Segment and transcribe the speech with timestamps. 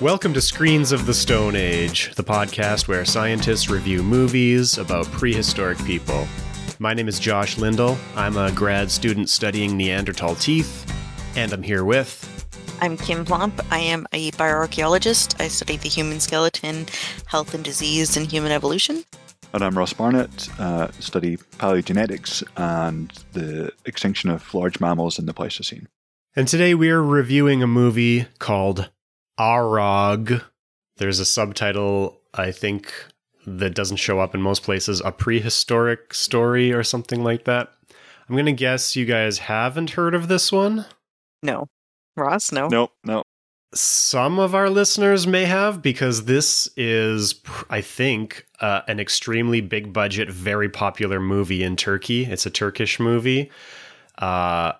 [0.00, 5.76] Welcome to Screens of the Stone Age, the podcast where scientists review movies about prehistoric
[5.84, 6.24] people.
[6.78, 7.98] My name is Josh Lindell.
[8.14, 10.86] I'm a grad student studying Neanderthal teeth,
[11.36, 12.24] and I'm here with.
[12.80, 13.60] I'm Kim Plomp.
[13.72, 15.40] I am a bioarchaeologist.
[15.40, 16.86] I study the human skeleton,
[17.26, 19.02] health and disease, and human evolution.
[19.52, 25.34] And I'm Ross Barnett, uh, study paleogenetics and the extinction of large mammals in the
[25.34, 25.88] Pleistocene.
[26.36, 28.90] And today we're reviewing a movie called
[29.38, 30.42] Arog.
[30.96, 32.92] There's a subtitle, I think,
[33.46, 37.72] that doesn't show up in most places a prehistoric story or something like that.
[38.28, 40.84] I'm going to guess you guys haven't heard of this one.
[41.42, 41.66] No.
[42.16, 42.68] Ross, no.
[42.68, 43.22] Nope, no.
[43.74, 47.34] Some of our listeners may have because this is,
[47.70, 52.24] I think, uh, an extremely big budget, very popular movie in Turkey.
[52.24, 53.50] It's a Turkish movie.
[54.16, 54.72] Uh,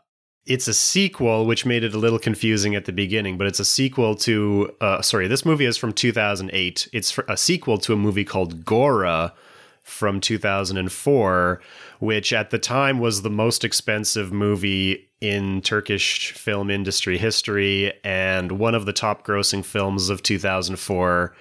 [0.48, 3.64] it's a sequel, which made it a little confusing at the beginning, but it's a
[3.66, 6.88] sequel to, uh, sorry, this movie is from 2008.
[6.92, 9.34] It's a sequel to a movie called Gora
[9.82, 11.60] from 2004,
[12.00, 18.52] which at the time was the most expensive movie in Turkish film industry history and
[18.52, 21.34] one of the top grossing films of 2004.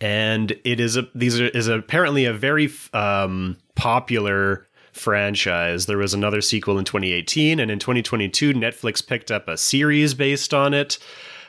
[0.00, 4.66] And it is a these are is apparently a very um, popular
[4.96, 5.86] franchise.
[5.86, 10.52] There was another sequel in 2018, and in 2022, Netflix picked up a series based
[10.52, 10.98] on it.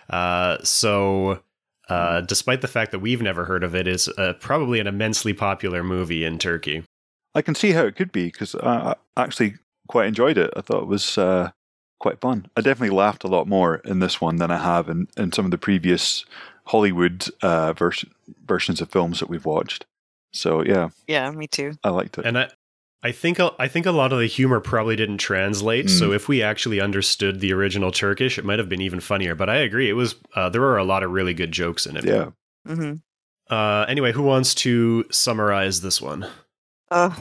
[0.10, 1.42] Uh, so,
[1.90, 5.34] uh, despite the fact that we've never heard of it, it's uh, probably an immensely
[5.34, 6.84] popular movie in Turkey.
[7.36, 9.56] I can see how it could be because I actually
[9.88, 10.52] quite enjoyed it.
[10.56, 11.52] I thought it was uh,
[12.00, 12.48] quite fun.
[12.56, 15.46] I definitely laughed a lot more in this one than I have in, in some
[15.46, 16.26] of the previous
[16.66, 18.06] Hollywood uh, vers-
[18.46, 19.86] versions of films that we've watched.
[20.32, 21.74] So yeah, yeah, me too.
[21.84, 22.50] I liked it, and I
[23.04, 25.86] I think I think a lot of the humor probably didn't translate.
[25.86, 26.00] Mm.
[26.00, 29.36] So if we actually understood the original Turkish, it might have been even funnier.
[29.36, 31.96] But I agree, it was uh, there were a lot of really good jokes in
[31.96, 32.06] it.
[32.06, 32.32] Yeah.
[32.68, 32.96] Mm-hmm.
[33.54, 36.28] Uh, anyway, who wants to summarize this one?
[36.90, 37.16] Uh,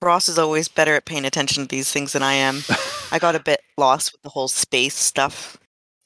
[0.00, 2.62] Ross is always better at paying attention to these things than I am.
[3.12, 5.58] I got a bit lost with the whole space stuff.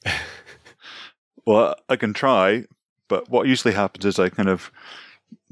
[1.45, 2.65] well, I can try,
[3.07, 4.71] but what usually happens is I kind of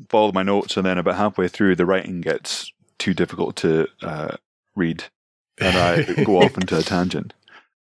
[0.09, 4.37] follow my notes, and then about halfway through, the writing gets too difficult to uh,
[4.75, 5.05] read,
[5.59, 7.33] and I go off into a tangent.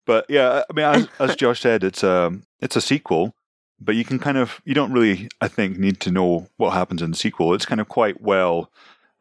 [0.04, 3.34] But yeah, I mean, as, as Josh said, it's a um, it's a sequel,
[3.80, 7.00] but you can kind of you don't really, I think, need to know what happens
[7.00, 7.54] in the sequel.
[7.54, 8.70] It's kind of quite well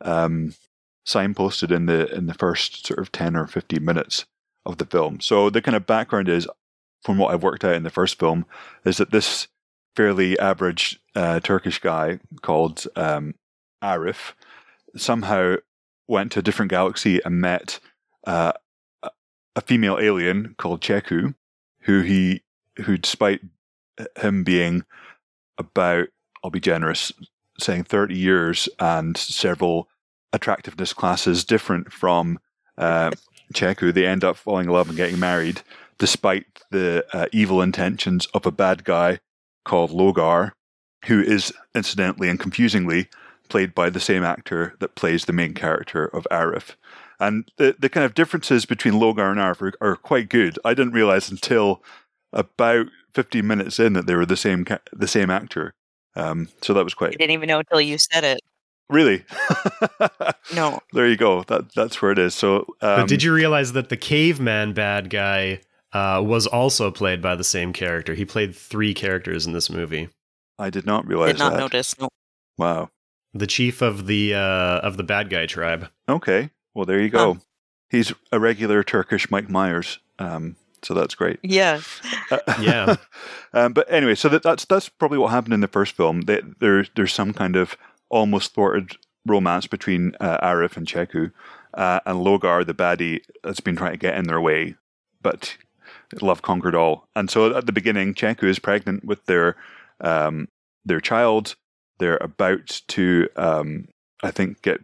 [0.01, 0.55] um,
[1.05, 4.25] signposted in the in the first sort of ten or fifteen minutes
[4.65, 5.19] of the film.
[5.21, 6.47] So the kind of background is,
[7.03, 8.45] from what I've worked out in the first film,
[8.83, 9.47] is that this
[9.95, 13.35] fairly average uh, Turkish guy called um,
[13.83, 14.33] Arif
[14.95, 15.57] somehow
[16.07, 17.79] went to a different galaxy and met
[18.25, 18.53] uh,
[19.55, 21.35] a female alien called Cheku,
[21.81, 22.43] who he,
[22.83, 23.41] who despite
[24.21, 24.83] him being
[25.57, 26.07] about,
[26.43, 27.11] I'll be generous,
[27.59, 29.87] saying 30 years and several
[30.31, 32.39] attractiveness classes different from
[32.77, 33.11] uh,
[33.53, 35.61] Cheku, they end up falling in love and getting married,
[35.99, 39.19] despite the uh, evil intentions of a bad guy
[39.63, 40.51] called Logar,
[41.05, 43.09] who is incidentally and confusingly
[43.53, 46.75] played by the same actor that plays the main character of Arif.
[47.19, 50.57] And the, the kind of differences between Logar and Arif are, are quite good.
[50.65, 51.83] I didn't realize until
[52.33, 55.75] about 15 minutes in that they were the same the same actor.
[56.15, 57.09] Um, so that was quite.
[57.09, 58.39] I didn't even know until you said it.
[58.89, 59.23] Really?
[60.55, 60.79] no.
[60.93, 61.43] There you go.
[61.43, 62.33] That that's where it is.
[62.33, 65.61] So, um, but did you realize that the caveman bad guy
[65.91, 68.15] uh, was also played by the same character?
[68.15, 70.09] He played three characters in this movie.
[70.57, 71.33] I did not realize.
[71.33, 71.59] Did not that.
[71.59, 71.99] notice.
[71.99, 72.09] No.
[72.57, 72.89] Wow
[73.33, 75.89] the chief of the uh, of the bad guy tribe.
[76.07, 77.39] Okay, well there you go.
[77.89, 79.99] He's a regular Turkish Mike Myers.
[80.19, 81.39] Um, so that's great.
[81.43, 81.81] Yeah,
[82.31, 82.95] uh, yeah.
[83.53, 86.21] um, but anyway, so that, that's that's probably what happened in the first film.
[86.21, 87.77] They, there, there's some kind of
[88.09, 91.31] almost thwarted romance between uh, Arif and Cheku,
[91.73, 94.75] uh, and Logar, the baddie, has been trying to get in their way,
[95.21, 95.57] but
[96.21, 97.07] love conquered all.
[97.15, 99.55] And so at the beginning, Cheku is pregnant with their
[100.01, 100.49] um,
[100.85, 101.55] their child,
[102.03, 103.87] they're about to, um,
[104.21, 104.81] I think, get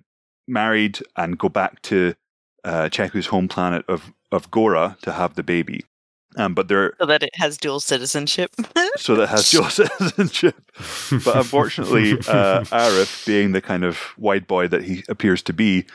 [0.48, 2.16] married and go back to
[2.64, 5.84] uh, Cheku's home planet of, of Gora to have the baby.
[6.38, 8.52] Um, but they're so that it has dual citizenship.
[8.96, 10.56] so that has dual citizenship.
[11.26, 15.86] but unfortunately, uh, Arif, being the kind of wide boy that he appears to be,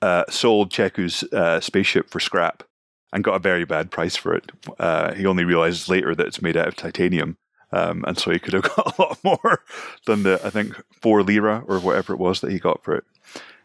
[0.00, 2.64] uh, sold Cheku's uh, spaceship for scrap
[3.12, 4.50] and got a very bad price for it.
[4.80, 7.36] Uh, he only realizes later that it's made out of titanium.
[7.72, 9.62] Um, and so he could have got a lot more
[10.06, 13.04] than the I think four lira or whatever it was that he got for it.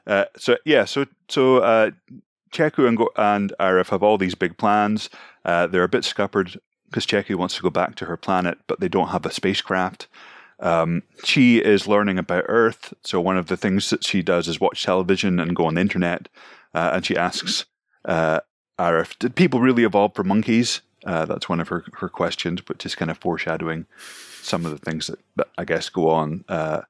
[0.06, 1.92] Uh, so yeah, so so uh,
[2.51, 5.09] Cheku and, and Arif have all these big plans.
[5.44, 6.57] Uh, they're a bit scuppered
[6.89, 10.07] because Cheku wants to go back to her planet, but they don't have a spacecraft.
[10.59, 14.59] Um, she is learning about Earth, so one of the things that she does is
[14.59, 16.30] watch television and go on the internet,
[16.74, 17.65] uh, and she asks
[18.06, 18.39] uh,
[18.80, 22.79] Arif, "Did people really evolve from monkeys?" Uh, that's one of her, her questions, but
[22.79, 23.85] just kind of foreshadowing
[24.41, 26.81] some of the things that, that I guess go on uh,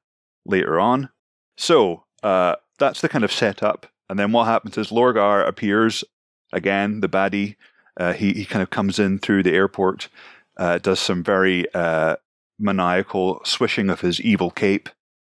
[0.46, 1.10] later on.
[1.56, 3.86] So uh, that's the kind of setup.
[4.08, 6.04] And then what happens is Logar appears
[6.52, 7.56] again, the baddie.
[7.96, 10.08] Uh, he, he kind of comes in through the airport,
[10.56, 12.16] uh, does some very uh,
[12.58, 14.88] maniacal swishing of his evil cape,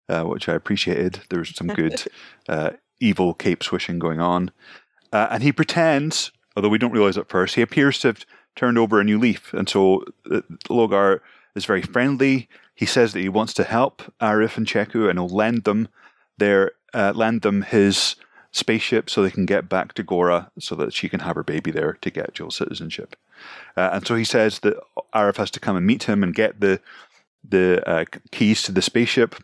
[0.09, 1.21] uh, which I appreciated.
[1.29, 2.03] There's some good
[2.99, 4.51] evil cape swishing going on.
[5.13, 8.25] and he pretends, although we don't realize at first, he appears to have
[8.55, 9.53] turned over a new leaf.
[9.53, 10.03] And so
[10.69, 11.19] Logar
[11.55, 12.47] is very friendly.
[12.73, 15.87] He says that he wants to help Arif and Cheku and he'll lend them
[16.37, 18.15] their uh, lend them his
[18.51, 21.71] spaceship so they can get back to Gora so that she can have her baby
[21.71, 23.17] there to get dual citizenship.
[23.75, 24.77] Uh, and so he says that
[25.13, 26.79] Arif has to come and meet him and get the
[27.47, 29.35] the uh, keys to the spaceship,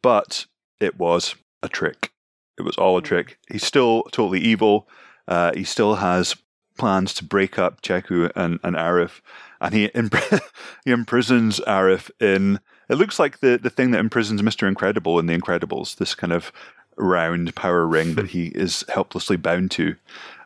[0.00, 0.46] but
[0.80, 2.10] it was a trick.
[2.58, 3.06] It was all a hmm.
[3.06, 3.38] trick.
[3.48, 4.88] He's still totally evil.
[5.26, 6.36] Uh, he still has
[6.76, 9.20] plans to break up Cheku and, and Arif,
[9.60, 10.14] and he imp-
[10.84, 12.60] he imprisons Arif in.
[12.88, 15.96] It looks like the, the thing that imprisons Mister Incredible in The Incredibles.
[15.96, 16.52] This kind of
[16.96, 19.96] round power ring that he is helplessly bound to.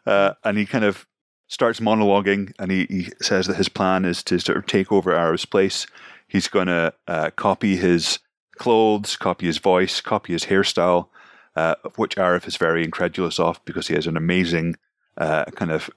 [0.06, 1.06] Uh, and he kind of
[1.48, 5.12] starts monologuing and he, he says that his plan is to sort of take over
[5.12, 5.86] Arif's place.
[6.26, 8.19] He's going to uh, copy his
[8.58, 11.08] clothes, copy his voice, copy his hairstyle,
[11.56, 14.76] uh, which Arif is very incredulous of because he has an amazing
[15.16, 15.90] uh, kind of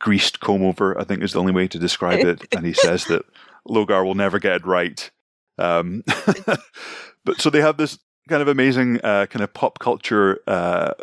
[0.00, 2.42] greased comb over, I think is the only way to describe it.
[2.54, 3.24] and he says that
[3.68, 5.10] Logar will never get it right.
[5.58, 6.02] Um,
[7.24, 7.98] but so they have this
[8.28, 10.94] kind of amazing uh, kind of pop culture uh,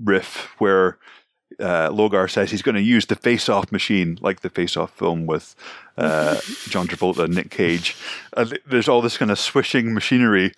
[0.00, 0.98] riff where
[1.60, 4.92] uh, Logar says he's going to use the Face Off machine, like the Face Off
[4.92, 5.56] film with
[5.96, 6.34] uh,
[6.68, 7.96] John Travolta and Nick Cage.
[8.36, 10.52] And there's all this kind of swishing machinery,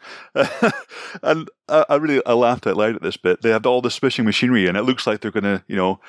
[1.22, 3.40] and I, I, really I laughed out loud at this bit.
[3.40, 6.00] They have all this swishing machinery, and it looks like they're going to, you know,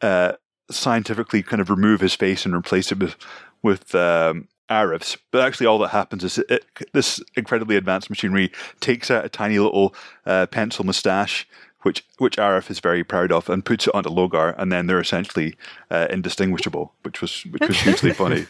[0.00, 0.32] uh,
[0.70, 3.16] scientifically kind of remove his face and replace it with
[3.62, 9.10] with um, Arif's, but actually all that happens is it, this incredibly advanced machinery takes
[9.10, 9.94] out a tiny little
[10.24, 11.46] uh, pencil moustache,
[11.82, 15.00] which which Arif is very proud of, and puts it onto Logar, and then they're
[15.00, 15.56] essentially
[15.90, 18.46] uh, indistinguishable, which was which was hugely funny.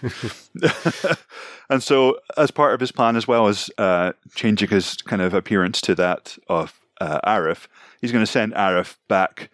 [1.70, 5.32] and so, as part of his plan, as well as uh, changing his kind of
[5.32, 7.66] appearance to that of uh, Arif,
[8.00, 9.50] he's going to send Arif back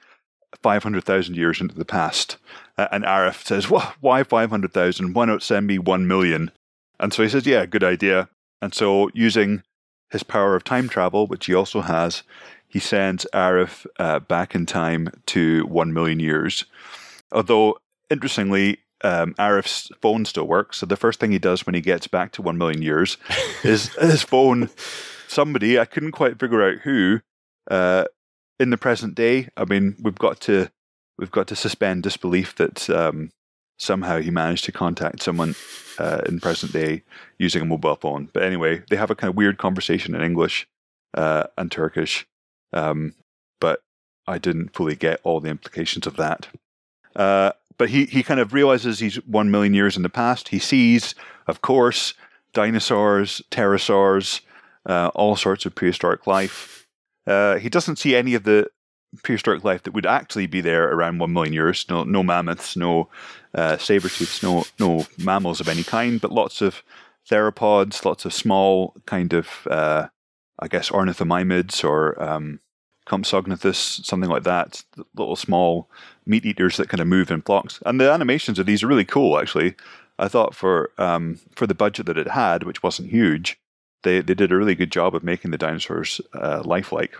[0.62, 2.36] 500,000 years into the past.
[2.78, 3.70] Uh, and Arif says,
[4.00, 5.14] Why 500,000?
[5.14, 6.50] Why not send me 1 million?
[6.98, 8.28] And so he says, Yeah, good idea.
[8.62, 9.62] And so, using
[10.10, 12.22] his power of time travel, which he also has,
[12.66, 16.64] he sends Arif uh, back in time to 1 million years.
[17.32, 17.78] Although,
[18.10, 20.78] interestingly, um, Arif's phone still works.
[20.78, 23.18] So the first thing he does when he gets back to 1 million years
[23.64, 24.70] is his phone,
[25.28, 27.20] somebody, I couldn't quite figure out who,
[27.70, 28.04] uh,
[28.58, 30.70] in the present day, I mean, we've got to
[31.18, 33.30] we've got to suspend disbelief that um,
[33.78, 35.54] somehow he managed to contact someone
[35.98, 37.02] uh, in present day
[37.38, 38.28] using a mobile phone.
[38.32, 40.68] But anyway, they have a kind of weird conversation in English
[41.14, 42.26] uh, and Turkish,
[42.72, 43.14] um,
[43.60, 43.82] but
[44.26, 46.48] I didn't fully get all the implications of that.
[47.14, 50.48] Uh, but he, he kind of realizes he's one million years in the past.
[50.48, 51.14] He sees,
[51.46, 52.14] of course,
[52.52, 54.40] dinosaurs, pterosaurs,
[54.86, 56.85] uh, all sorts of prehistoric life.
[57.26, 58.68] Uh, he doesn't see any of the
[59.22, 61.86] prehistoric life that would actually be there around one million years.
[61.88, 63.08] No, no mammoths, no
[63.54, 66.82] uh, saber tooths, no no mammals of any kind, but lots of
[67.28, 70.06] theropods, lots of small kind of, uh,
[70.58, 72.60] I guess, ornithomimids or um,
[73.06, 74.84] Compsognathus, something like that.
[75.14, 75.88] Little small
[76.24, 77.80] meat eaters that kind of move in flocks.
[77.86, 79.74] And the animations of these are really cool, actually.
[80.18, 83.58] I thought for um, for the budget that it had, which wasn't huge,
[84.06, 87.16] they they did a really good job of making the dinosaurs uh, lifelike.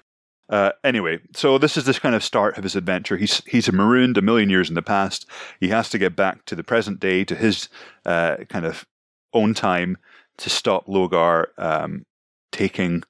[0.49, 3.17] Uh, anyway, so this is this kind of start of his adventure.
[3.17, 5.27] He's he's marooned a million years in the past.
[5.61, 7.69] He has to get back to the present day, to his
[8.05, 8.87] uh, kind of
[9.33, 9.99] own time,
[10.39, 12.07] to stop Logar um,
[12.53, 13.03] taking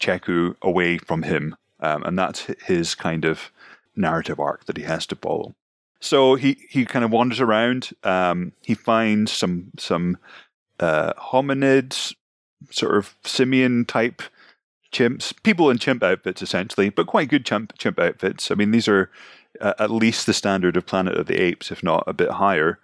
[0.00, 3.52] Cheku away from him, um, and that's his kind of
[3.94, 5.54] narrative arc that he has to follow.
[6.00, 7.90] So he he kind of wanders around.
[8.02, 10.18] Um, he finds some some
[10.80, 12.14] uh, hominids,
[12.70, 14.22] sort of simian type
[14.92, 18.50] chimps, people in chimp outfits essentially, but quite good chimp chimp outfits.
[18.50, 19.10] I mean, these are
[19.60, 22.78] uh, at least the standard of Planet of the Apes, if not a bit higher.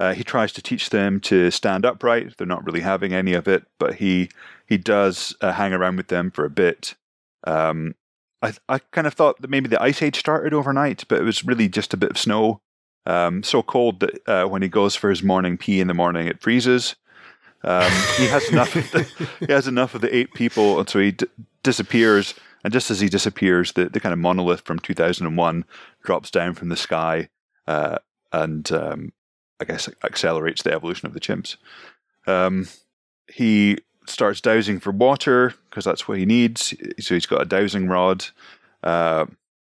[0.00, 2.36] Uh, he tries to teach them to stand upright.
[2.36, 4.30] They're not really having any of it, but he
[4.66, 6.94] he does uh, hang around with them for a bit.
[7.44, 7.94] Um,
[8.42, 11.44] I I kind of thought that maybe the ice age started overnight, but it was
[11.44, 12.60] really just a bit of snow.
[13.04, 16.26] Um, so cold that uh, when he goes for his morning pee in the morning,
[16.26, 16.96] it freezes.
[17.64, 18.74] Um, he has enough.
[18.74, 21.26] Of the, he has enough of the eight people, and so he d-
[21.62, 22.34] disappears.
[22.64, 25.64] And just as he disappears, the, the kind of monolith from 2001
[26.04, 27.28] drops down from the sky,
[27.66, 27.98] uh,
[28.32, 29.12] and um,
[29.60, 31.56] I guess accelerates the evolution of the chimps.
[32.26, 32.68] Um,
[33.32, 36.74] he starts dowsing for water because that's what he needs.
[37.00, 38.26] So he's got a dowsing rod.
[38.82, 39.26] Uh,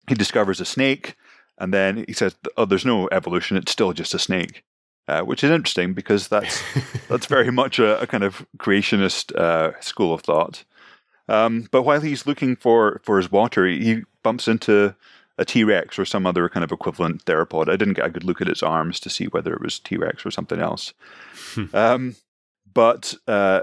[0.08, 1.16] he discovers a snake,
[1.58, 4.62] and then he says, "Oh, there's no evolution; it's still just a snake,"
[5.08, 6.62] uh, which is interesting because that's
[7.08, 10.64] that's very much a, a kind of creationist uh, school of thought.
[11.28, 14.94] Um, but while he's looking for for his water, he bumps into
[15.38, 17.68] a T Rex or some other kind of equivalent theropod.
[17.68, 19.96] I didn't get a good look at its arms to see whether it was T
[19.96, 20.92] Rex or something else.
[21.54, 21.64] Hmm.
[21.74, 22.16] um,
[22.72, 23.62] but uh,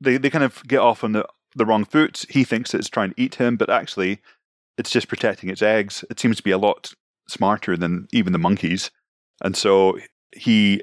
[0.00, 2.24] they they kind of get off on the the wrong foot.
[2.30, 4.20] He thinks it's trying to eat him, but actually,
[4.78, 6.04] it's just protecting its eggs.
[6.10, 6.92] It seems to be a lot
[7.28, 8.90] smarter than even the monkeys,
[9.42, 9.98] and so
[10.34, 10.82] he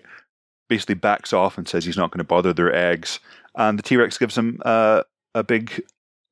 [0.67, 3.19] basically backs off and says he's not going to bother their eggs.
[3.55, 5.03] And the T Rex gives him uh,
[5.33, 5.83] a big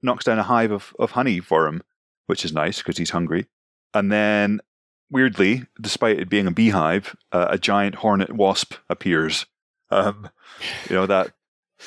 [0.02, 1.82] knocks down a hive of, of honey for him,
[2.28, 3.48] which is nice because he's hungry.
[3.94, 4.62] And then,
[5.10, 9.46] weirdly, despite it being a beehive, uh, a giant hornet wasp appears.
[9.90, 10.30] Um,
[10.90, 11.34] you know that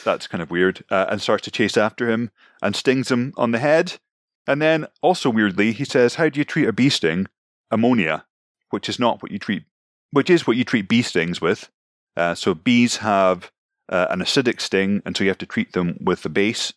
[0.04, 2.30] that's kind of weird, uh, and starts to chase after him
[2.62, 3.98] and stings him on the head.
[4.46, 7.26] And then, also weirdly, he says, "How do you treat a bee sting?
[7.70, 8.24] Ammonia,
[8.70, 9.64] which is not what you treat,
[10.12, 11.68] which is what you treat bee stings with.
[12.16, 13.50] Uh, so bees have
[13.88, 16.72] uh, an acidic sting, and so you have to treat them with the base.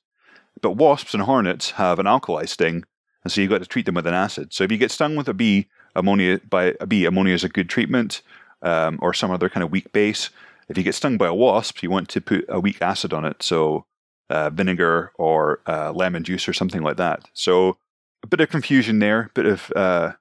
[0.62, 2.84] But wasps and hornets have an alkali sting,
[3.24, 4.54] and so you've got to treat them with an acid.
[4.54, 7.50] So if you get stung with a bee, ammonia by a bee, ammonia is a
[7.50, 8.22] good treatment,
[8.62, 10.30] um, or some other kind of weak base.
[10.70, 13.26] If you get stung by a wasp, you want to put a weak acid on
[13.26, 13.86] it, so
[14.30, 17.30] uh, vinegar or uh, lemon juice or something like that.
[17.34, 17.78] So
[18.24, 20.14] a bit of confusion there, a bit of uh,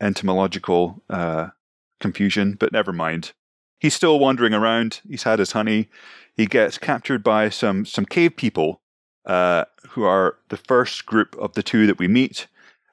[0.00, 1.48] entomological uh,
[2.00, 3.32] confusion, but never mind.
[3.80, 5.00] He's still wandering around.
[5.08, 5.88] He's had his honey.
[6.36, 8.80] He gets captured by some some cave people
[9.26, 12.48] uh, who are the first group of the two that we meet.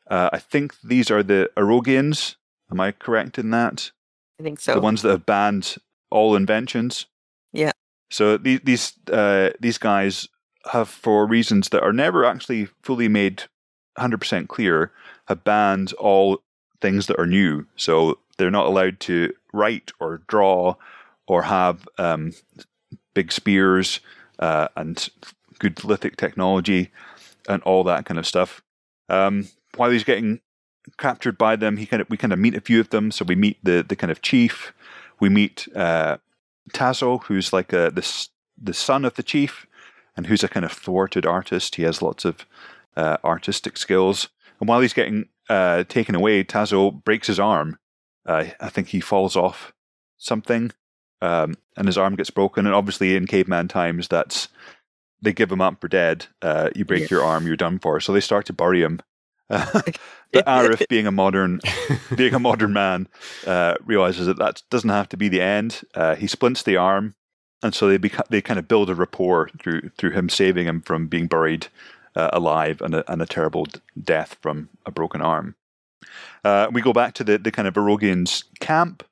[0.10, 2.36] Uh, I think these are the Arogians.
[2.72, 3.92] Am I correct in that?
[4.40, 4.74] I think so.
[4.74, 5.76] The ones that have banned
[6.12, 7.08] all inventions.
[7.54, 7.72] Yeah.
[8.12, 10.28] So these these uh, these guys
[10.72, 13.44] have, for reasons that are never actually fully made
[13.98, 14.92] hundred percent clear,
[15.28, 16.42] have banned all
[16.82, 17.66] things that are new.
[17.76, 20.76] So they're not allowed to write or draw
[21.28, 22.34] or have um,
[23.14, 24.00] big spears
[24.40, 25.10] uh, and
[25.60, 26.92] good lithic technology
[27.48, 28.62] and all that kind of stuff.
[29.10, 30.42] Um, while he's getting
[30.98, 33.12] captured by them, he kind of we kind of meet a few of them.
[33.12, 34.74] So we meet the the kind of chief.
[35.20, 36.18] We meet uh,
[36.74, 38.28] Tazo, who's like a, the
[38.62, 39.66] the son of the chief,
[40.16, 41.76] and who's a kind of thwarted artist.
[41.76, 42.46] He has lots of
[42.96, 44.30] uh, artistic skills.
[44.60, 47.78] And while he's getting uh, taken away, Tazo breaks his arm.
[48.26, 49.74] Uh, I think he falls off
[50.18, 50.72] something,
[51.22, 52.66] um, and his arm gets broken.
[52.66, 54.50] And obviously, in caveman times, that's
[55.22, 56.28] they give him up for dead.
[56.42, 57.08] Uh, you break yeah.
[57.12, 58.00] your arm, you're done for.
[58.00, 59.02] So they start to bury him.
[59.48, 60.00] but
[60.34, 61.60] Arif, being a modern,
[62.16, 63.08] being a modern man,
[63.46, 65.82] uh, realizes that that doesn't have to be the end.
[65.94, 67.14] Uh, he splints the arm,
[67.62, 70.82] and so they beca- they kind of build a rapport through through him saving him
[70.82, 71.68] from being buried
[72.16, 75.56] uh, alive and a, and a terrible d- death from a broken arm.
[76.44, 79.04] Uh, we go back to the the kind of Arogians camp.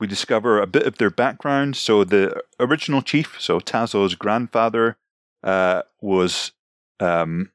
[0.00, 1.76] We discover a bit of their background.
[1.76, 4.96] So the original chief, so Tazo's grandfather,
[5.42, 6.52] uh, was
[7.00, 7.52] um,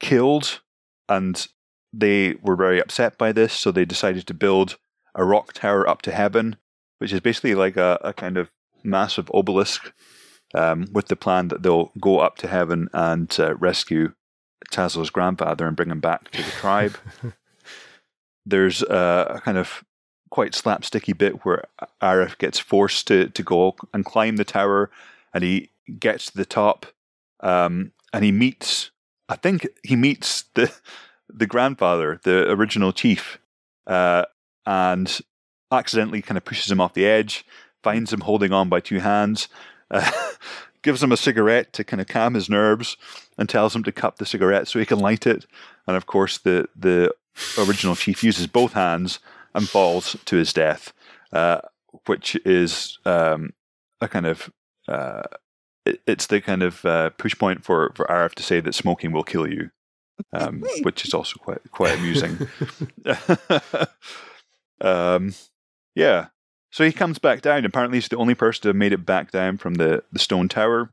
[0.00, 0.60] killed,
[1.08, 1.46] and
[1.92, 3.52] they were very upset by this.
[3.52, 4.78] So they decided to build
[5.14, 6.56] a rock tower up to heaven,
[6.98, 8.50] which is basically like a, a kind of
[8.82, 9.92] massive obelisk,
[10.54, 14.12] um, with the plan that they'll go up to heaven and uh, rescue
[14.70, 16.96] Tazo's grandfather and bring him back to the tribe.
[18.46, 19.84] There's a, a kind of
[20.30, 21.64] quite slapsticky bit where
[22.00, 24.90] Arif gets forced to, to go and climb the tower,
[25.34, 26.86] and he gets to the top
[27.40, 28.90] um, and he meets,
[29.28, 30.72] I think he meets the
[31.28, 33.38] the grandfather, the original chief,
[33.86, 34.24] uh,
[34.64, 35.20] and
[35.72, 37.44] accidentally kind of pushes him off the edge,
[37.82, 39.48] finds him holding on by two hands,
[39.90, 40.10] uh,
[40.82, 42.96] gives him a cigarette to kind of calm his nerves,
[43.36, 45.46] and tells him to cup the cigarette so he can light it.
[45.86, 47.14] And of course, the the
[47.58, 49.18] original chief uses both hands
[49.54, 50.92] and falls to his death,
[51.32, 51.60] uh,
[52.06, 53.52] which is um,
[54.00, 54.50] a kind of
[54.88, 55.22] uh,
[56.06, 59.24] it's the kind of uh, push point for for Arif to say that smoking will
[59.24, 59.70] kill you,
[60.32, 62.48] um, which is also quite quite amusing.
[64.80, 65.34] um,
[65.94, 66.26] yeah.
[66.70, 67.64] So he comes back down.
[67.64, 70.48] Apparently, he's the only person to have made it back down from the, the stone
[70.48, 70.90] tower.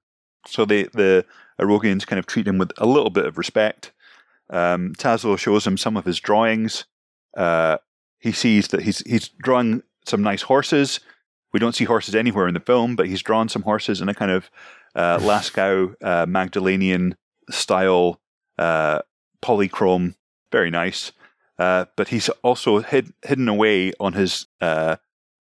[0.48, 1.26] So they, the
[1.60, 3.92] Arogians kind of treat him with a little bit of respect.
[4.54, 6.86] Um, shows him some of his drawings.
[7.36, 7.78] Uh,
[8.20, 11.00] he sees that he's he's drawing some nice horses.
[11.52, 14.14] We don't see horses anywhere in the film, but he's drawn some horses in a
[14.14, 14.50] kind of
[14.96, 17.16] uh, Lascaux uh, Magdalenian
[17.50, 18.22] style
[18.58, 19.00] uh,
[19.42, 20.16] polychrome,
[20.52, 21.12] very nice.
[21.60, 24.96] Uh, but he's also hid, hidden away on his uh,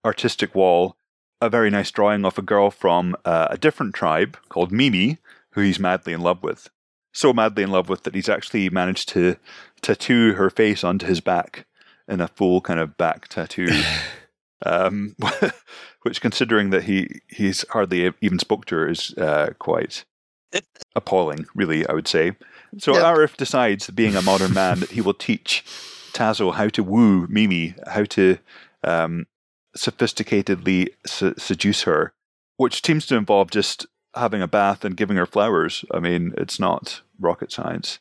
[0.03, 0.97] artistic wall
[1.41, 5.17] a very nice drawing of a girl from uh, a different tribe called Mimi,
[5.51, 6.69] who he's madly in love with.
[7.13, 9.37] So madly in love with that he's actually managed to
[9.81, 11.65] tattoo her face onto his back
[12.07, 13.67] in a full kind of back tattoo.
[14.65, 15.15] um,
[16.03, 20.05] which, considering that he he's hardly even spoke to her, is uh, quite
[20.95, 21.45] appalling.
[21.55, 22.33] Really, I would say.
[22.77, 23.03] So Yep.
[23.03, 25.63] Arif decides, being a modern man, that he will teach
[26.13, 28.37] Tazo how to woo Mimi, how to
[28.83, 29.27] um,
[29.75, 32.13] sophisticatedly se- seduce her,
[32.57, 35.85] which seems to involve just having a bath and giving her flowers.
[35.91, 37.99] I mean, it's not rocket science.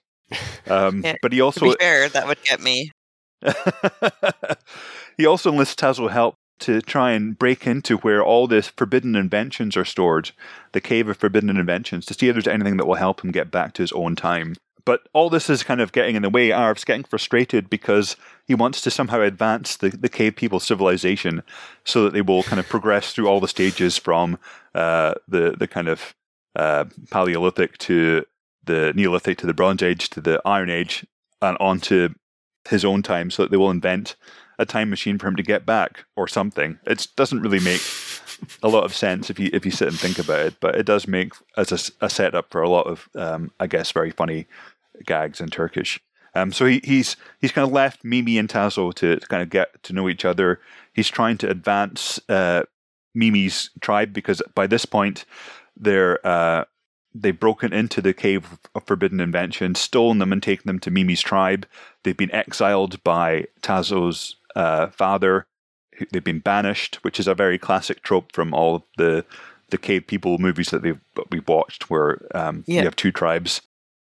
[0.69, 2.91] Um, Yeah, but he also fair, that would get me.
[5.17, 9.77] he also enlists Tazo help to try and break into where all the forbidden inventions
[9.77, 10.31] are stored,
[10.73, 13.51] the cave of forbidden inventions, to see if there's anything that will help him get
[13.51, 14.55] back to his own time.
[14.91, 16.51] But all this is kind of getting in the way.
[16.51, 18.17] Arv's getting frustrated because
[18.49, 21.45] he wants to somehow advance the, the cave people's civilization
[21.85, 24.37] so that they will kind of progress through all the stages from
[24.75, 26.13] uh, the, the kind of
[26.57, 28.27] uh, Paleolithic to
[28.65, 31.07] the Neolithic to the Bronze Age to the Iron Age
[31.41, 32.13] and on to
[32.69, 34.17] his own time so that they will invent
[34.59, 36.81] a time machine for him to get back or something.
[36.85, 37.83] It doesn't really make
[38.61, 40.85] a lot of sense if you if you sit and think about it, but it
[40.85, 44.49] does make as a setup for a lot of um, I guess very funny
[45.07, 46.01] gags in Turkish.
[46.35, 49.51] Um, so he, he's he's kind of left Mimi and Tazo to, to kind of
[49.51, 50.61] get to know each other.
[50.93, 52.63] He's trying to advance uh,
[53.15, 55.25] Mimi's tribe because by this point
[55.77, 56.65] they're uh,
[57.13, 61.21] they've broken into the cave of forbidden invention, stolen them, and taken them to Mimi's
[61.21, 61.67] tribe.
[62.05, 65.47] They've been exiled by Tazo's uh, father.
[66.13, 69.25] They've been banished, which is a very classic trope from all of the
[69.71, 72.81] the cave people movies that we've we've watched, where um, Yeah.
[72.81, 73.63] you have two tribes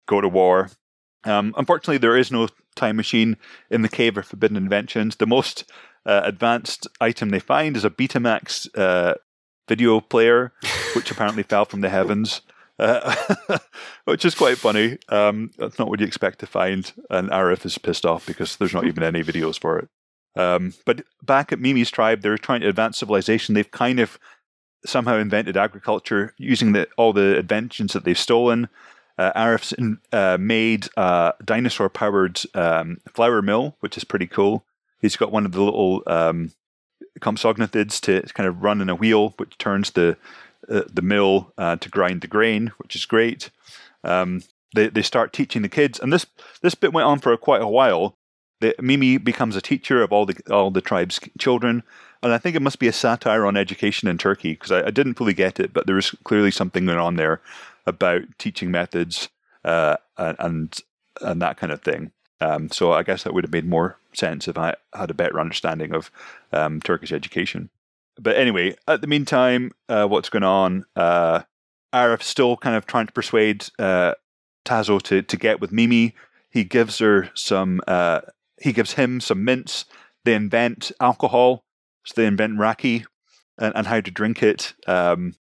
[0.08, 0.72] go to war.
[1.26, 3.38] Um, unfortunately, there is no time machine
[3.70, 5.16] in the cave of forbidden inventions.
[5.16, 5.70] The most
[6.06, 9.16] uh, advanced item they find is a Betamax uh,
[9.68, 10.54] video player,
[10.96, 12.42] which apparently fell from the heavens.
[12.78, 13.16] Uh,
[14.06, 14.98] which is quite funny.
[15.08, 18.74] Um, that's not what you expect to find, and Arif is pissed off because there's
[18.74, 19.88] not even any videos for it.
[20.36, 23.56] Um, but back at Mimi's tribe, they're trying to advance civilization.
[23.56, 24.20] They've kind of
[24.86, 28.68] somehow invented agriculture using the, all the inventions that they've stolen.
[29.18, 34.66] Uh, Arif's in, uh, made a dinosaur-powered um, flour mill, which is pretty cool.
[35.02, 36.52] He's got one of the little um,
[37.22, 40.18] to kind of run in a wheel, which turns the
[40.70, 43.52] uh, the mill uh, to grind the grain, which is great.
[44.04, 44.42] Um,
[44.74, 46.26] they they start teaching the kids, and this
[46.62, 48.16] this bit went on for quite a while.
[48.62, 51.84] The, Mimi becomes a teacher of all the all the tribe's children,
[52.22, 54.92] and I think it must be a satire on education in Turkey because I, I
[54.92, 57.42] didn't fully get it, but there was clearly something going on there
[57.86, 59.30] about teaching methods
[59.64, 60.80] uh, and
[61.22, 62.12] and that kind of thing.
[62.42, 65.40] Um, so I guess that would have made more sense if I had a better
[65.40, 66.12] understanding of
[66.52, 67.70] um, Turkish education.
[68.20, 70.86] But anyway, at the meantime, uh, what's going on?
[70.96, 71.44] Uh,
[71.94, 74.16] Arif's still kind of trying to persuade uh,
[74.66, 76.16] Tazo to to get with Mimi.
[76.50, 77.82] He gives her some.
[77.88, 78.22] Uh,
[78.62, 79.86] he gives him some mints.
[80.24, 81.66] They invent alcohol.
[82.06, 83.06] So they invent raki
[83.58, 84.74] and, and how to drink it.
[84.88, 85.36] Um,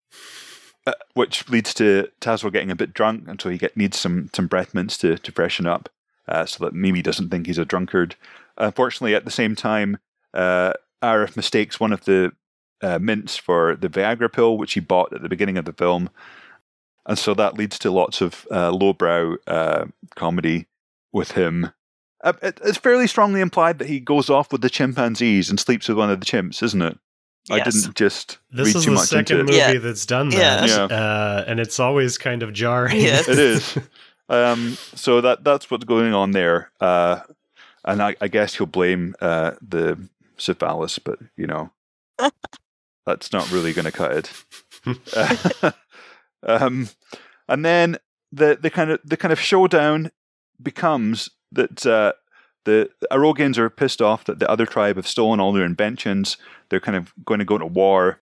[0.86, 4.30] uh, which leads to Tazo getting a bit drunk, and so he get, needs some
[4.34, 5.88] some breath mints to to freshen up,
[6.28, 8.16] uh, so that Mimi doesn't think he's a drunkard.
[8.58, 9.98] Unfortunately, at the same time,
[10.32, 12.32] uh, Arif mistakes one of the
[12.82, 16.10] uh, mints for the Viagra pill, which he bought at the beginning of the film,
[17.06, 19.36] and so that leads to lots of uh, lowbrow
[20.14, 20.66] comedy
[21.12, 21.70] with him.
[22.24, 25.98] It- it's fairly strongly implied that he goes off with the chimpanzees and sleeps with
[25.98, 26.98] one of the chimps, isn't it?
[27.50, 29.42] I didn't just This read is too the much into second it.
[29.44, 29.78] movie Yeah.
[29.78, 30.84] that's done that, Yeah.
[30.84, 32.96] Uh, and it's always kind of jarring.
[33.00, 33.28] Yes.
[33.28, 33.78] it is.
[34.28, 37.20] Um, so that that's what's going on there, uh,
[37.84, 39.98] and I, I guess he'll blame uh, the
[40.38, 41.70] syphilis, but you know,
[43.06, 44.32] that's not really going to cut it.
[46.42, 46.88] um,
[47.48, 47.98] and then
[48.32, 50.10] the the kind of the kind of showdown
[50.62, 51.84] becomes that
[52.64, 56.36] the Arogians are pissed off that the other tribe have stolen all their inventions.
[56.68, 58.20] They're kind of going to go to war,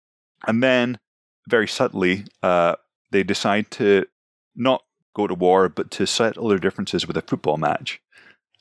[0.47, 0.99] and then
[1.49, 2.77] very subtly, uh,
[3.11, 4.07] they decide to
[4.55, 4.83] not
[5.15, 8.01] go to war, but to settle their differences with a football match.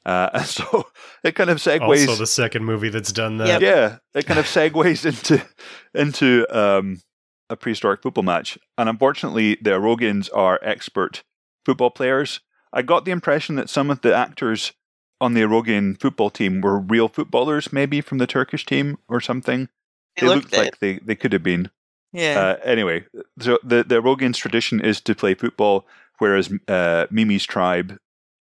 [0.06, 0.88] Uh, and so
[1.24, 1.82] it kind of segues.
[1.82, 3.48] Also, the second movie that's done that.
[3.48, 3.62] Yep.
[3.62, 5.46] yeah, it kind of segues into
[5.94, 7.02] into um,
[7.50, 8.58] a prehistoric football match.
[8.78, 11.24] And unfortunately, the Arogians are expert
[11.66, 12.40] football players.
[12.72, 14.74] I got the impression that some of the actors
[15.22, 19.70] on the Arogian football team were real footballers, maybe from the Turkish team or something.
[20.18, 20.78] They looked like it.
[20.80, 21.70] they, they could have been.
[22.12, 22.40] Yeah.
[22.40, 23.06] Uh, anyway,
[23.40, 25.86] so the the Rogians tradition is to play football,
[26.18, 27.98] whereas uh, Mimi's tribe,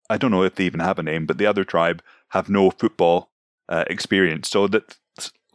[0.10, 2.72] I don't know if they even have a name, but the other tribe have no
[2.72, 3.30] football
[3.68, 4.50] uh, experience.
[4.50, 4.98] So that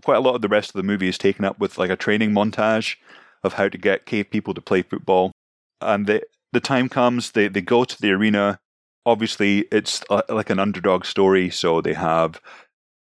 [0.04, 1.96] quite a lot of the rest of the movie is taken up with like a
[1.96, 2.96] training montage
[3.42, 5.32] of how to get cave people to play football.
[5.80, 8.60] And the the time comes, they they go to the arena.
[9.04, 12.40] Obviously, it's uh, like an underdog story, so they have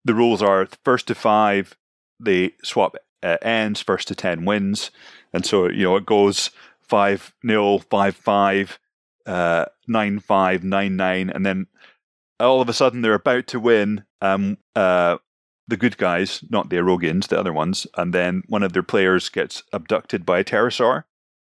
[0.05, 1.77] the rules are first to five.
[2.21, 4.91] They swap uh, ends, first to ten wins,
[5.33, 6.51] and so you know it goes
[6.83, 8.79] five 0 five five,
[9.27, 11.67] uh, nine five, nine nine, and then
[12.41, 14.05] all of a sudden they're about to win.
[14.21, 15.19] Um, uh,
[15.67, 19.29] the good guys, not the Arogians, the other ones, and then one of their players
[19.29, 21.05] gets abducted by a pterosaur,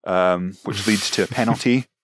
[0.06, 1.86] um, which leads to a penalty.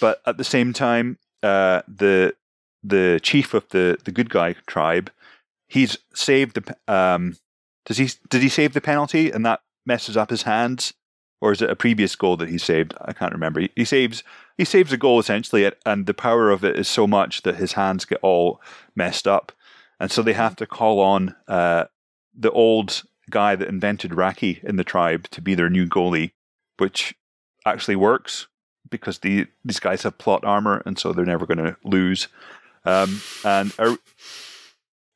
[0.00, 2.34] But at the same time, uh, the
[2.82, 5.10] the chief of the the good guy tribe,
[5.68, 6.92] he's saved the.
[6.92, 7.36] Um,
[7.84, 10.94] does he did he save the penalty and that messes up his hands,
[11.40, 12.94] or is it a previous goal that he saved?
[13.00, 13.60] I can't remember.
[13.60, 14.22] He, he saves
[14.56, 17.74] he saves a goal essentially, and the power of it is so much that his
[17.74, 18.60] hands get all
[18.96, 19.52] messed up,
[20.00, 21.84] and so they have to call on uh,
[22.34, 26.32] the old guy that invented Raki in the tribe to be their new goalie,
[26.78, 27.14] which
[27.66, 28.46] actually works
[28.98, 32.28] because the these guys have plot armor, and so they're never going to lose.
[32.84, 33.98] Um, and Ar-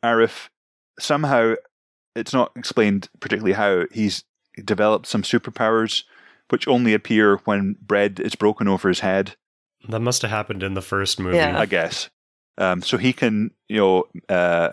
[0.05, 0.49] Arif
[0.99, 1.55] somehow
[2.15, 4.25] it's not explained particularly how he's
[4.65, 6.05] developed some superpowers
[6.51, 9.37] which only appear when bread is broken over his head.
[9.89, 11.37] That must have happened in the first movie.
[11.37, 11.59] Yeah.
[11.59, 12.11] I guess.
[12.57, 14.71] Um, so he can, you know, uh,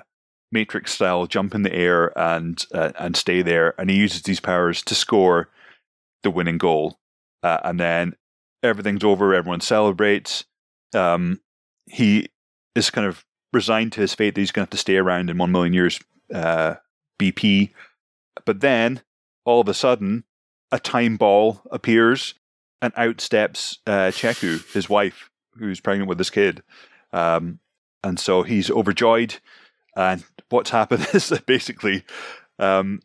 [0.51, 4.39] Matrix style jump in the air and uh, and stay there, and he uses these
[4.39, 5.49] powers to score
[6.23, 6.97] the winning goal,
[7.43, 8.15] uh, and then
[8.67, 9.33] everything's over.
[9.33, 10.45] Everyone celebrates.
[10.93, 11.41] Um,
[11.87, 12.29] he
[12.75, 15.29] is kind of resigned to his fate that he's going to have to stay around
[15.29, 15.99] in one million years
[16.33, 16.75] uh,
[17.19, 17.71] BP,
[18.45, 19.01] but then
[19.45, 20.23] all of a sudden,
[20.71, 22.33] a time ball appears,
[22.81, 26.63] and out steps uh, Cheku, his wife, who's pregnant with this kid.
[27.13, 27.59] Um,
[28.03, 29.35] and so he's overjoyed.
[29.95, 32.03] And what's happened is that basically,
[32.59, 33.01] um,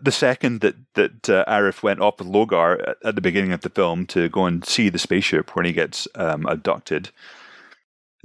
[0.00, 3.62] the second that that uh, Arif went off with Logar at, at the beginning of
[3.62, 7.10] the film to go and see the spaceship when he gets um, abducted,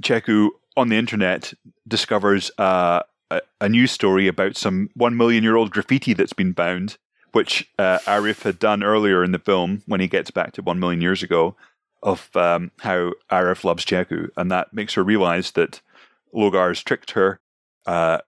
[0.02, 1.54] Cheku on the internet
[1.88, 6.52] discovers uh, a, a news story about some one million year old graffiti that's been
[6.52, 6.98] bound,
[7.32, 10.78] which uh, Arif had done earlier in the film when he gets back to one
[10.78, 11.56] million years ago,
[12.02, 15.80] of um, how Arif loves Cheku, and that makes her realize that
[16.34, 17.40] Logar's tricked her,
[17.86, 18.18] uh,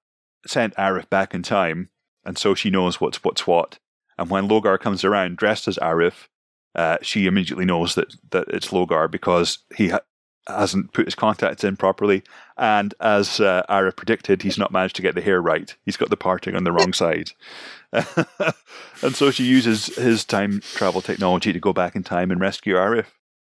[0.47, 1.91] sent Arif back in time,
[2.29, 3.79] and so she knows what's what's what.
[4.19, 6.29] And when Logar comes around dressed as Arif,
[6.75, 10.01] uh, she immediately knows that that it's Logar because he ha-
[10.47, 12.23] hasn't put his contacts in properly,
[12.59, 15.75] and as uh, Arif predicted, he's not managed to get the hair right.
[15.87, 17.31] He's got the parting on the wrong side,
[17.93, 22.75] and so she uses his time travel technology to go back in time and rescue
[22.75, 23.07] Arif.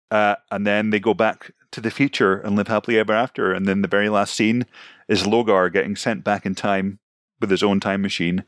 [0.10, 3.54] Uh, and then they go back to the future and live happily ever after.
[3.54, 4.66] And then the very last scene
[5.08, 6.98] is Logar getting sent back in time
[7.40, 8.44] with his own time machine,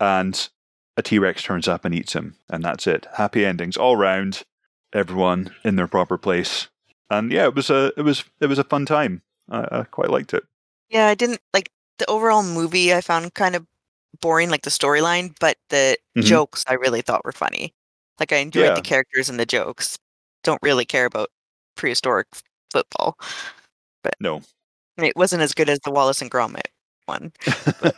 [0.00, 0.48] and
[0.96, 3.06] a T Rex turns up and eats him, and that's it.
[3.16, 4.42] Happy endings all round.
[4.92, 6.68] Everyone in their proper place,
[7.10, 9.22] and yeah, it was a it was it was a fun time.
[9.50, 10.44] I, I quite liked it.
[10.88, 12.94] Yeah, I didn't like the overall movie.
[12.94, 13.66] I found kind of
[14.20, 16.22] boring, like the storyline, but the Mhm.
[16.22, 17.74] jokes I really thought were funny.
[18.20, 18.74] Like I enjoyed Yeah.
[18.74, 19.98] the characters and the jokes.
[20.44, 21.30] Don't really care about
[21.76, 22.28] prehistoric
[22.70, 23.18] football,
[24.04, 24.42] but No,
[24.98, 26.68] It wasn't as good as the Wallace and Gromit
[27.06, 27.32] one.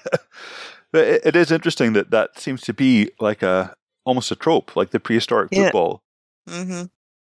[0.97, 4.75] but it, it is interesting that that seems to be like a almost a trope,
[4.77, 5.65] like the prehistoric Yeah.
[5.65, 6.03] football.
[6.49, 6.85] Mm-hmm.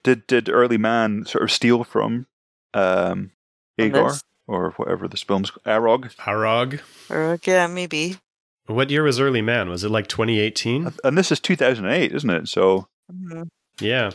[0.03, 2.27] Did did early man sort of steal from
[2.73, 3.31] um,
[3.77, 4.15] Agar
[4.47, 6.13] or whatever this film's Arog?
[6.17, 6.81] Arog.
[7.09, 8.17] Or yeah, maybe.
[8.65, 9.69] What year was Early Man?
[9.69, 10.93] Was it like 2018?
[11.03, 12.47] And this is 2008, isn't it?
[12.49, 13.43] So hmm
[13.79, 14.11] Yeah.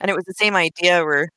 [0.00, 1.28] And it was the same idea where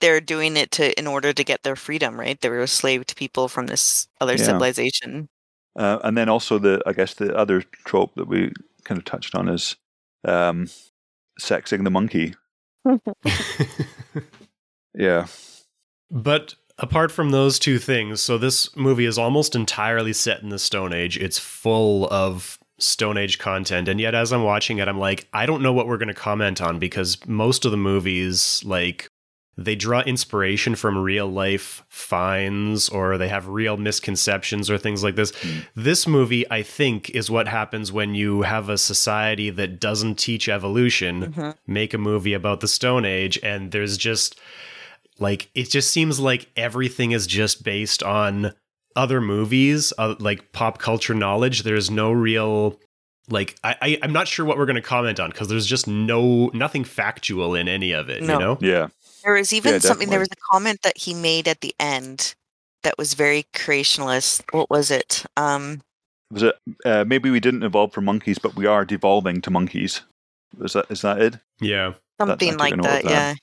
[0.00, 2.40] they're doing it to in order to get their freedom, right?
[2.40, 4.46] They were enslaved people from this other Yeah.
[4.46, 5.28] civilization.
[5.76, 8.52] Uh, and then also the, I guess the other trope that we
[8.84, 9.76] kind of touched on is
[10.24, 10.68] um,
[11.40, 12.34] sexing the monkey.
[14.94, 15.26] Yeah,
[16.10, 20.58] But apart from those two things, so this movie is almost entirely set in the
[20.58, 21.18] Stone Age.
[21.18, 23.88] It's full of Stone Age content.
[23.88, 26.14] And yet, as I'm watching it, I'm like, I don't know what we're going to
[26.14, 29.10] comment on because most of the movies, like,
[29.58, 35.16] they draw inspiration from real life finds or they have real misconceptions or things like
[35.16, 35.32] this.
[35.32, 35.66] Mm.
[35.74, 40.48] This movie, I think, is what happens when you have a society that doesn't teach
[40.48, 44.38] evolution hmm make a movie about the Stone Age, and there's just
[45.18, 48.52] like it just seems like everything is just based on
[48.94, 51.62] other movies, uh, like pop culture knowledge.
[51.62, 52.78] There's no real
[53.28, 55.86] like I, I I'm not sure what we're going to comment on because there's just
[55.86, 58.22] no nothing factual in any of it.
[58.22, 58.32] No.
[58.34, 58.58] You know?
[58.60, 58.88] Yeah.
[59.26, 60.08] There was even Yeah, something.
[60.08, 62.36] There was a comment that he made at the end
[62.84, 64.44] that was very creationalist.
[64.52, 65.24] What was it?
[65.36, 65.82] Um,
[66.30, 70.02] Was it uh, maybe we didn't evolve from monkeys, but we are devolving to monkeys?
[70.60, 71.38] Is that is that it?
[71.60, 71.94] Yeah.
[72.20, 73.02] something took a like that.
[73.02, 73.04] that.
[73.04, 73.34] Yeah.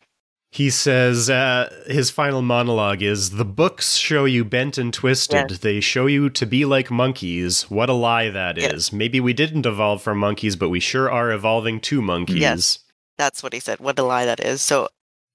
[0.54, 5.50] He says uh, his final monologue is The books show you bent and twisted.
[5.50, 5.60] Yes.
[5.60, 7.70] They show you to be like monkeys.
[7.70, 8.64] What a lie that is.
[8.64, 8.94] Yes.
[8.94, 12.38] Maybe we didn't evolve from monkeys, but we sure are evolving to monkeys.
[12.38, 12.80] Yes.
[13.18, 13.80] That's what he said.
[13.80, 14.62] What a lie that is.
[14.62, 14.88] So So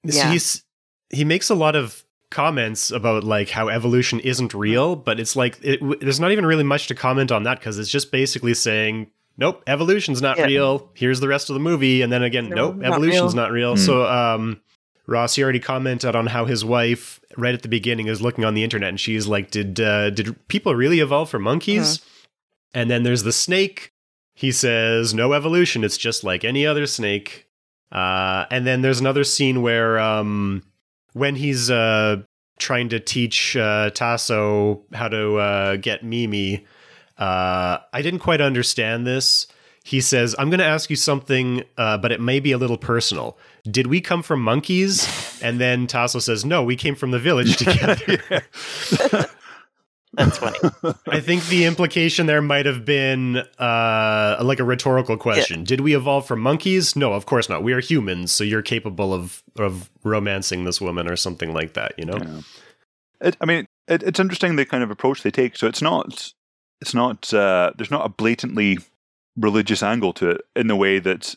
[0.05, 0.31] Yeah.
[0.33, 0.65] he's,
[1.11, 5.59] he makes a lot of comments about like how evolution isn't real, but it's like
[5.63, 8.55] it, w- there's not even really much to comment on that because it's just basically
[8.55, 10.45] saying, nope, evolution's not Yeah.
[10.47, 10.91] real.
[10.95, 13.43] Here's the rest of the movie, and then again, No, nope, not evolution's real.
[13.43, 13.73] not real.
[13.77, 13.81] Hmm.
[13.83, 14.61] So, um,
[15.07, 18.53] Ross, you already commented on how his wife, right at the beginning, is looking on
[18.53, 22.09] the internet, and she's like, "Did uh, did people really evolve from monkeys?" Mm-hmm.
[22.75, 23.95] And then there's the snake.
[24.35, 25.83] He says, "No evolution.
[25.83, 27.48] It's just like any other snake."
[27.91, 30.63] Uh, and then there's another scene where, um,
[31.13, 32.23] when he's uh,
[32.59, 36.67] trying to teach uh, Tasso how to uh, get Mimi,
[37.17, 39.47] uh, I didn't quite understand this.
[39.85, 42.77] He says, I'm going to ask you something, uh, but it may be a little
[42.77, 43.39] personal.
[43.65, 45.09] Did we come from monkeys?
[45.43, 48.45] And then Tasso says, No, we came from the village together.
[50.19, 50.59] That's funny.
[51.07, 55.65] I think the implication there might have been uh, like a rhetorical question.
[55.65, 56.97] Did we evolve from monkeys?
[56.97, 57.63] No, of course not.
[57.63, 61.95] We are humans, so you're capable of of romancing this woman or something like that.
[61.97, 62.19] You know?
[62.19, 62.41] Yeah.
[63.21, 65.57] It, I mean, it, it's interesting the kind of approach they take.
[65.57, 66.33] So it's not,
[66.81, 68.79] it's not, uh, there's not a blatantly
[69.37, 71.35] religious angle to it in the way that,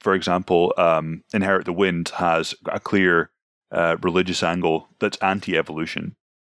[0.00, 3.30] for example, um, Inherit the Wind has a clear
[3.72, 6.14] uh, religious angle that's anti-evolution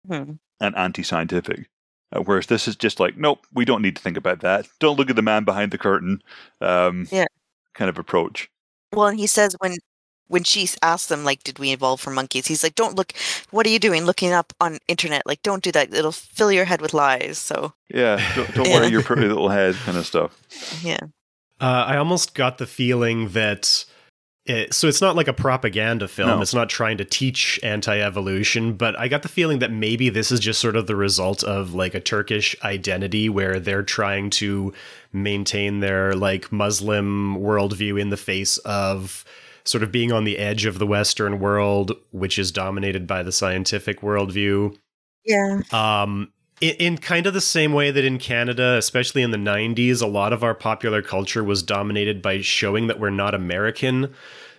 [0.06, 0.32] Hmm.
[0.60, 1.68] And anti-scientific.
[2.12, 4.66] Uh, whereas this is just like, nope, we don't need to think about that.
[4.78, 6.22] Don't look at the man behind the curtain.
[6.60, 7.26] Um, Yeah.
[7.74, 8.48] Kind of approach.
[8.92, 9.76] Well, and he says when
[10.28, 13.12] when she asks them like, "Did we evolve from monkeys?" He's like, "Don't look.
[13.50, 14.04] What are you doing?
[14.04, 15.22] Looking up on internet?
[15.26, 15.92] Like, don't do that.
[15.94, 18.16] It'll fill your head with lies." So Yeah.
[18.34, 18.74] Don't, don't Yeah.
[18.80, 20.32] worry your pretty little head kind of stuff.
[20.82, 20.98] yeah,
[21.60, 23.84] Uh, I almost got the feeling that.
[24.46, 26.28] It, so it's not like a propaganda film.
[26.28, 26.40] No.
[26.40, 30.38] It's not trying to teach anti-evolution, but I got the feeling that maybe this is
[30.38, 34.72] just sort of the result of like a Turkish identity where they're trying to
[35.12, 39.24] maintain their like Muslim worldview in the face of
[39.64, 43.32] sort of being on the edge of the Western world, which is dominated by the
[43.32, 44.76] scientific worldview.
[45.24, 49.36] yeah, Um, in, in kind of the same way that in Canada, especially in the
[49.36, 54.12] 90s, a lot of our popular culture was dominated by showing that we're not American.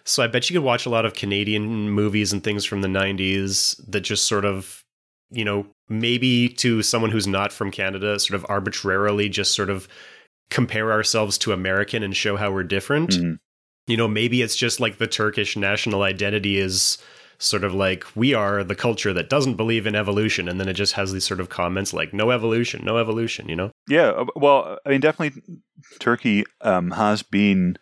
[0.04, 2.88] So I bet you could watch a lot of Canadian movies and things from the
[2.88, 4.84] 90s that just sort of,
[5.30, 9.88] you know, maybe to someone who's not from Canada, sort of arbitrarily just sort of
[10.50, 13.12] compare ourselves to American and show how we're different.
[13.12, 13.38] Mhm.
[13.88, 16.98] You know, maybe it's just like the Turkish national identity is
[17.40, 20.74] sort of like we are the culture that doesn't believe in evolution and then it
[20.74, 24.26] just has these sort of comments like no evolution no evolution you know Yeah, uh,
[24.36, 25.42] well, I mean, definitely,
[26.00, 27.78] Turkey um, has been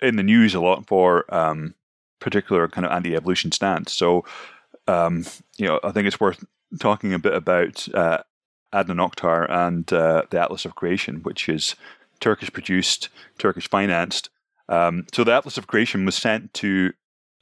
[0.00, 1.74] in the news a lot for um,
[2.18, 3.92] particular kind of anti-evolution stance.
[3.92, 4.24] So,
[4.86, 5.26] um,
[5.58, 6.42] you know, I think it's worth
[6.78, 8.18] talking a bit about uh,
[8.72, 11.76] Adnan Oktar and uh, the Atlas of Creation, which is
[12.20, 14.30] Turkish-produced, Turkish-financed.
[14.68, 16.92] Um, so, the Atlas of Creation was sent to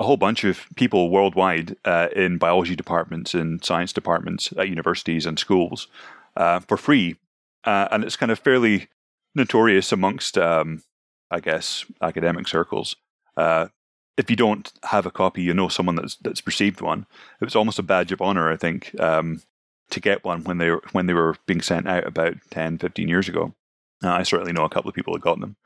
[0.00, 5.26] a whole bunch of people worldwide uh, in biology departments and science departments at universities
[5.26, 5.88] and schools
[6.36, 7.16] uh, for free
[7.64, 8.88] uh, and it's kind of fairly
[9.34, 10.82] notorious amongst, um,
[11.30, 12.96] I guess, academic circles.
[13.36, 13.68] Uh,
[14.16, 17.06] if you don't have a copy, you know someone that's that's received one.
[17.40, 19.42] It was almost a badge of honor, I think, um,
[19.90, 23.08] to get one when they were when they were being sent out about 10, 15
[23.08, 23.54] years ago.
[24.02, 25.56] Uh, I certainly know a couple of people that got them,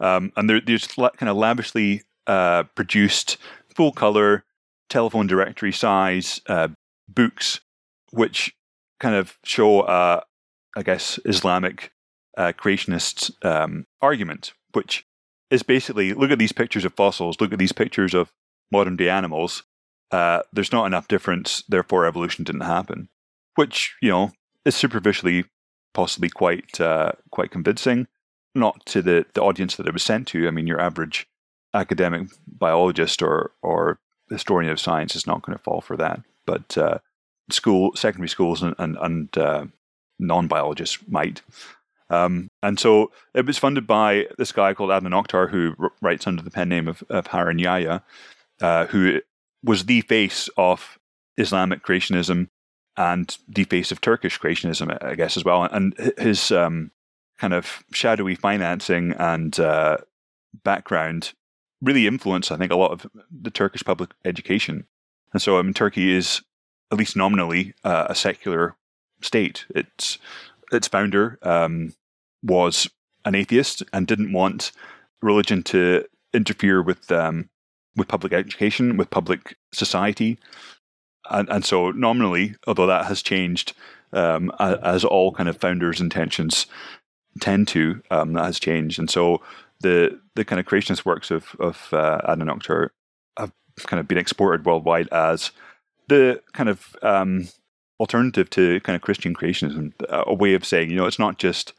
[0.00, 3.38] um, and they're there's la- kind of lavishly uh, produced,
[3.74, 4.44] full color,
[4.88, 6.68] telephone directory size uh,
[7.08, 7.60] books,
[8.10, 8.54] which
[9.00, 10.20] kind of show uh,
[10.76, 11.92] I guess, Islamic
[12.36, 15.04] uh, creationist um, argument, which
[15.50, 18.32] is basically look at these pictures of fossils, look at these pictures of
[18.70, 19.64] modern day animals.
[20.10, 23.08] Uh, there's not enough difference, therefore evolution didn't happen.
[23.54, 24.32] Which you know
[24.64, 25.44] is superficially
[25.92, 28.06] possibly quite uh, quite convincing,
[28.54, 30.48] not to the, the audience that it was sent to.
[30.48, 31.26] I mean, your average
[31.74, 33.98] academic biologist or or
[34.30, 36.98] historian of science is not going to fall for that, but uh,
[37.50, 39.66] school secondary schools and and, and uh,
[40.18, 41.42] non-biologists might.
[42.10, 46.42] Um, and so it was funded by this guy called Adnan Oktar, who writes under
[46.42, 48.02] the pen name of, of Harun Yahya,
[48.60, 49.20] uh, who
[49.64, 50.98] was the face of
[51.38, 52.48] Islamic creationism
[52.98, 55.62] and the face of Turkish creationism, I guess, as well.
[55.62, 56.90] And his um,
[57.38, 59.98] kind of shadowy financing and uh,
[60.64, 61.32] background
[61.82, 64.86] really influenced, I think, a lot of the Turkish public education.
[65.32, 66.40] And so, I mean, Turkey is
[66.90, 68.76] at least nominally uh, a secular
[69.20, 69.66] state.
[69.74, 70.18] Its
[70.70, 71.92] its founder um,
[72.42, 72.88] was
[73.24, 74.72] an atheist and didn't want
[75.20, 77.48] religion to interfere with um,
[77.96, 80.38] with public education, with public society,
[81.30, 83.74] and, and so nominally, although that has changed,
[84.12, 86.66] um, as all kind of founders' intentions
[87.40, 89.42] tend to, um, that has changed, and so
[89.82, 92.48] the the kind of creationist works of of uh, Adnan
[93.38, 95.50] have kind of been exported worldwide as
[96.08, 97.48] the kind of um,
[98.00, 101.72] alternative to kind of Christian creationism, a way of saying, you know, it's not just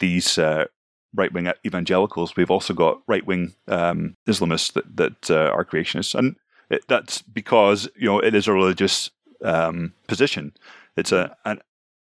[0.00, 0.66] these uh,
[1.14, 2.36] right wing evangelicals.
[2.36, 6.36] We've also got right wing um, Islamists that that uh, are creationists, and
[6.70, 9.10] it, that's because you know it is a religious
[9.44, 10.52] um, position.
[10.96, 11.60] It's a an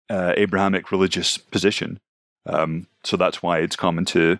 [0.08, 2.00] uh, Abrahamic religious position,
[2.46, 4.38] um, so that's why it's common to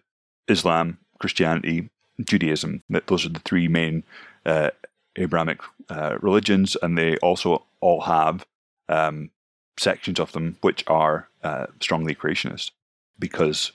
[0.49, 1.89] Islam, Christianity,
[2.21, 2.83] Judaism.
[2.91, 4.03] That those are the three main
[4.45, 4.71] uh,
[5.17, 8.45] Abrahamic uh, religions, and they also all have
[8.89, 9.31] um,
[9.79, 12.73] sections of them which are uh, strongly creationist
[13.21, 13.71] because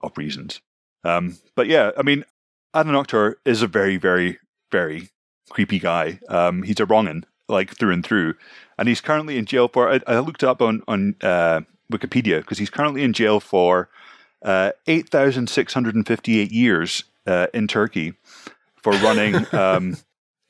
[0.00, 0.60] of reasons.
[1.02, 2.24] Um, but yeah, I mean,
[2.72, 4.38] Adnan Oktar is a very, very,
[4.70, 5.08] very
[5.50, 6.20] creepy guy.
[6.28, 8.34] Um, he's a wrongin, like through and through,
[8.78, 9.92] and he's currently in jail for.
[9.92, 11.62] I, I looked up on on uh,
[11.92, 13.88] Wikipedia because he's currently in jail for
[14.42, 18.14] uh, eight thousand six hundred and fifty eight years uh, in Turkey
[18.76, 19.96] for running um,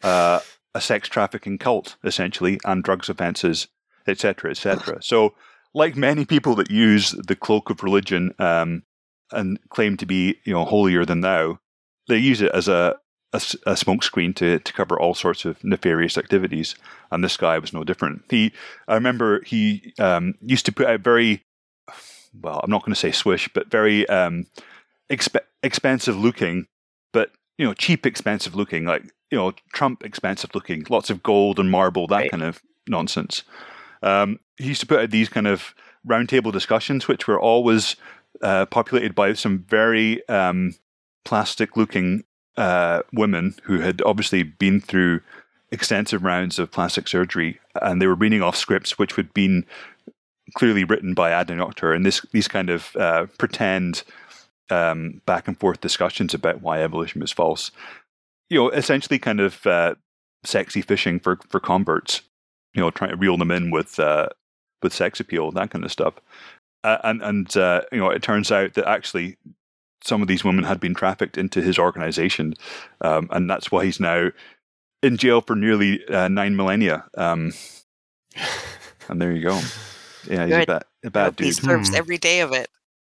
[0.02, 0.40] uh,
[0.74, 3.68] a sex trafficking cult, essentially, and drugs offences,
[4.06, 5.02] etc., etc.
[5.02, 5.34] So,
[5.74, 8.82] like many people that use the cloak of religion um,
[9.30, 11.58] and claim to be, you know, holier than thou,
[12.08, 12.96] they use it as a
[13.32, 16.74] a, a smokescreen to to cover all sorts of nefarious activities.
[17.10, 18.22] And this guy was no different.
[18.30, 18.52] He,
[18.88, 21.44] I remember, he um, used to put out very,
[22.40, 24.46] well, I'm not going to say swish, but very um,
[25.10, 26.66] exp- expensive looking,
[27.12, 31.58] but you know, cheap expensive looking, like you know, Trump expensive looking, lots of gold
[31.58, 32.30] and marble, that right.
[32.30, 33.44] kind of nonsense.
[34.02, 35.74] Um, he used to put out these kind of
[36.06, 37.96] roundtable discussions, which were always
[38.42, 40.74] uh, populated by some very um,
[41.24, 42.24] plastic looking
[42.56, 45.20] uh, women who had obviously been through
[45.70, 49.64] extensive rounds of plastic surgery, and they were reading off scripts which had been
[50.54, 54.02] clearly written by Adnan Oktar, and this these kind of uh, pretend
[54.70, 57.70] um, back and forth discussions about why evolution was false.
[58.50, 59.94] You know, essentially, kind of uh,
[60.44, 62.22] sexy fishing for for converts.
[62.74, 64.28] You know, trying to reel them in with uh,
[64.82, 66.14] with sex appeal, that kind of stuff.
[66.84, 69.36] Uh, and and uh, you know, it turns out that actually
[70.02, 72.54] some of these women had been trafficked into his organization,
[73.00, 74.30] um, and that's why he's now
[75.02, 77.04] in jail for nearly uh, nine millennia.
[77.16, 77.52] Um,
[79.08, 79.60] and there you go.
[80.28, 80.62] Yeah, he's Good.
[80.62, 81.46] a bad, a bad dude.
[81.46, 81.96] He serves hmm.
[81.96, 82.68] every day of it.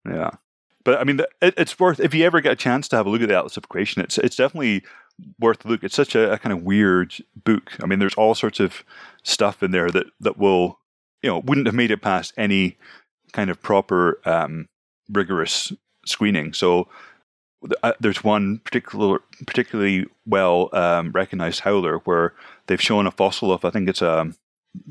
[0.08, 0.32] Yeah,
[0.84, 3.10] but I mean, it, it's worth if you ever get a chance to have a
[3.10, 4.02] look at the Atlas of Creation.
[4.02, 4.84] It's it's definitely
[5.40, 5.84] worth a look.
[5.84, 7.72] It's such a, a kind of weird book.
[7.82, 8.84] I mean, there's all sorts of
[9.24, 10.80] stuff in there that that will
[11.22, 12.78] you know wouldn't have made it past any
[13.32, 14.68] kind of proper um,
[15.10, 15.72] rigorous
[16.06, 16.54] screening.
[16.54, 16.88] So
[17.84, 22.34] uh, there's one particular, particularly well um, recognized howler where
[22.68, 24.36] they've shown a fossil of I think it's a um,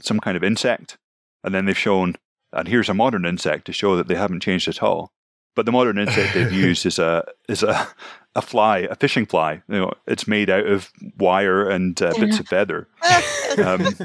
[0.02, 0.98] some kind of insect,
[1.44, 2.16] and then they've shown
[2.53, 5.12] and here's a modern insect to show that they haven't changed at all.
[5.57, 7.88] But the modern insect they've used is a is a
[8.37, 9.62] a fly, a fishing fly.
[9.68, 12.88] You know, it's made out of wire and uh, bits of feather.
[13.59, 13.96] Um,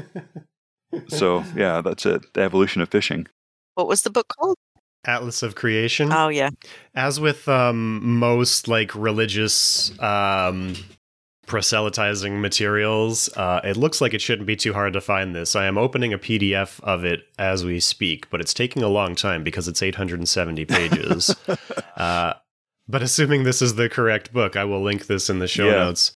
[1.06, 2.34] so yeah, that's it.
[2.34, 3.28] The evolution of fishing.
[3.74, 4.56] What was the book called?
[5.04, 6.12] Atlas of Creation.
[6.12, 6.50] Oh yeah.
[6.96, 10.74] As with um, most like religious um,
[11.46, 15.56] proselytizing materials, uh, it looks like it shouldn't be too hard to find this.
[15.56, 19.14] I am opening a PDF of it as we speak, but it's taking a long
[19.14, 21.34] time because it's 870 pages.
[21.96, 22.34] uh,
[22.88, 25.76] but assuming this is the correct book, I will link this in the show yeah.
[25.76, 26.12] notes.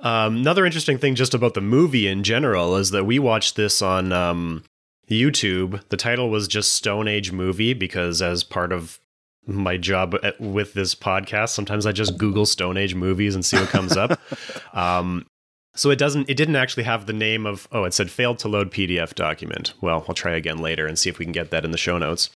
[0.00, 3.80] Um, another interesting thing just about the movie in general is that we watched this
[3.80, 4.64] on um,
[5.08, 5.80] YouTube.
[5.88, 8.98] The title was just Stone Age movie because as part of
[9.46, 13.68] my job with this podcast, sometimes I just Google Stone Age movies and see what
[13.68, 14.20] comes up.
[14.74, 15.26] Um,
[15.74, 16.28] so it doesn't.
[16.28, 17.68] It didn't actually have the name of.
[17.72, 19.74] Oh, it said failed to load PDF document.
[19.82, 21.98] Well, I'll try again later and see if we can get that in the show
[21.98, 22.30] notes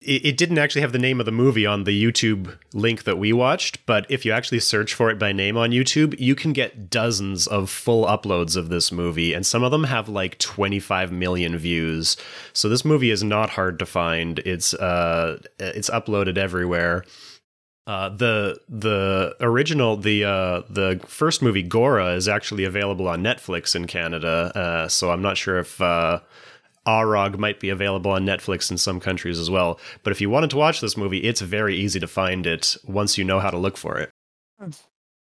[0.00, 3.18] it, it didn't actually have the name of the movie on the YouTube link that
[3.18, 6.52] we watched, but if you actually search for it by name on YouTube, you can
[6.52, 11.12] get dozens of full uploads of this movie, and some of them have like 25
[11.12, 12.16] million views.
[12.52, 14.38] So this movie is not hard to find.
[14.40, 17.04] It's uh, it's uploaded everywhere.
[17.86, 23.74] Uh, the the original the uh, the first movie Gora is actually available on Netflix
[23.74, 26.20] in Canada, uh, so I'm not sure if uh,
[26.86, 29.78] Arog might be available on Netflix in some countries as well.
[30.02, 33.18] But if you wanted to watch this movie, it's very easy to find it once
[33.18, 34.10] you know how to look for it.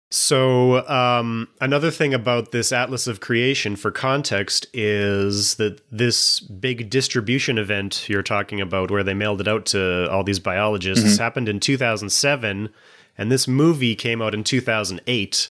[0.09, 6.89] So, um, another thing about this Atlas of Creation for context is that this big
[6.89, 11.49] distribution event you're talking about, where they mailed it out to all these biologists, happened
[11.49, 12.69] in 2007,
[13.17, 15.49] and this movie came out in 2008.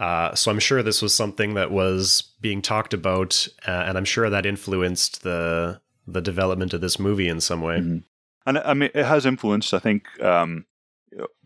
[0.00, 4.04] Uh, so I'm sure this was something that was being talked about, uh, and I'm
[4.04, 7.78] sure that influenced the the development of this movie in some way.
[7.80, 8.02] Mhm.
[8.46, 10.64] And I mean, it has influenced, I think, um,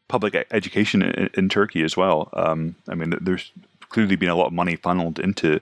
[0.08, 2.28] public education in, in Turkey as well.
[2.34, 3.50] Um, I mean, there's
[3.88, 5.60] clearly been a lot of money funneled into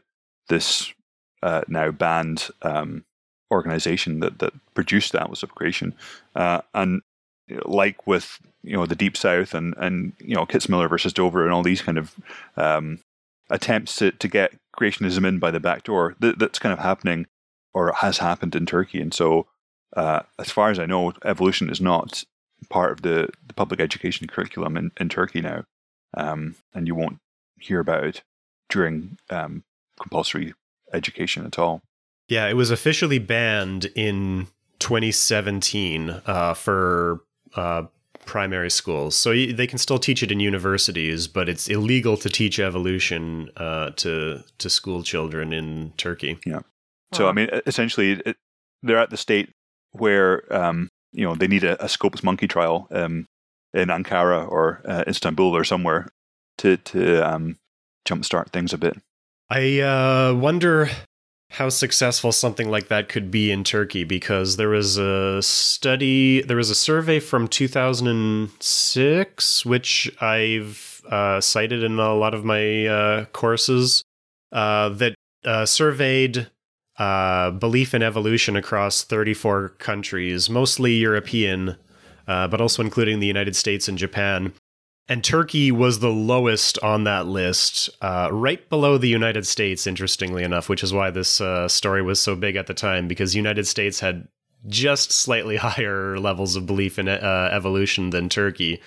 [0.49, 0.93] this
[1.43, 3.05] uh, now banned um,
[3.51, 5.95] organization that, that produced the Atlas of Creation.
[6.35, 7.01] Uh, and
[7.65, 11.53] like with you know the Deep South and and you know Kitzmiller versus Dover and
[11.53, 12.15] all these kind of
[12.57, 12.99] um,
[13.51, 17.27] attempts to, to get creationism in by the back door, that, that's kind of happening
[17.75, 19.01] or has happened in Turkey.
[19.01, 19.47] And so
[19.97, 22.25] uh, as far as I know, evolution is not
[22.69, 25.65] part of the, the public education curriculum in, in Turkey now.
[26.15, 27.19] Um, and you won't
[27.59, 28.23] hear about it
[28.69, 29.65] during um,
[30.01, 30.55] compulsory
[30.93, 31.83] education at all.
[32.29, 34.47] Yeah, it was officially banned in
[34.79, 37.21] 2017 uh, for
[37.55, 37.85] uh,
[38.31, 39.17] primary schools.
[39.17, 43.91] So they can still teach it in universities, but it's illegal to teach evolution uh,
[43.97, 46.39] to to school children in Turkey.
[46.47, 46.63] Yeah.
[47.13, 48.37] So, I mean, essentially, it,
[48.85, 49.51] they're at the state
[49.91, 53.27] where, um, you know, they need a, a Scopes monkey trial um,
[53.75, 56.07] in Ankara or uh, Istanbul or somewhere
[56.59, 57.57] to, to um,
[58.07, 58.97] jumpstart things a bit.
[59.51, 60.89] I uh, wonder
[61.51, 66.57] how successful something like that could be in Turkey because there was a study, there
[66.57, 73.25] was a survey from 2006, which I've uh, cited in a lot of my uh,
[73.27, 74.05] courses,
[74.53, 76.49] uh, that uh, surveyed
[76.99, 81.75] uh, belief in evolution across 34 countries, mostly European,
[82.29, 84.53] uh, but also including the United States and Japan.
[85.11, 90.45] And Turkey was the lowest on that list, uh, right below the United States, interestingly
[90.45, 93.67] enough, which is why this uh, story was so big at the time, because United
[93.67, 94.29] States had
[94.69, 98.81] just slightly higher levels of belief in uh, evolution than Turkey.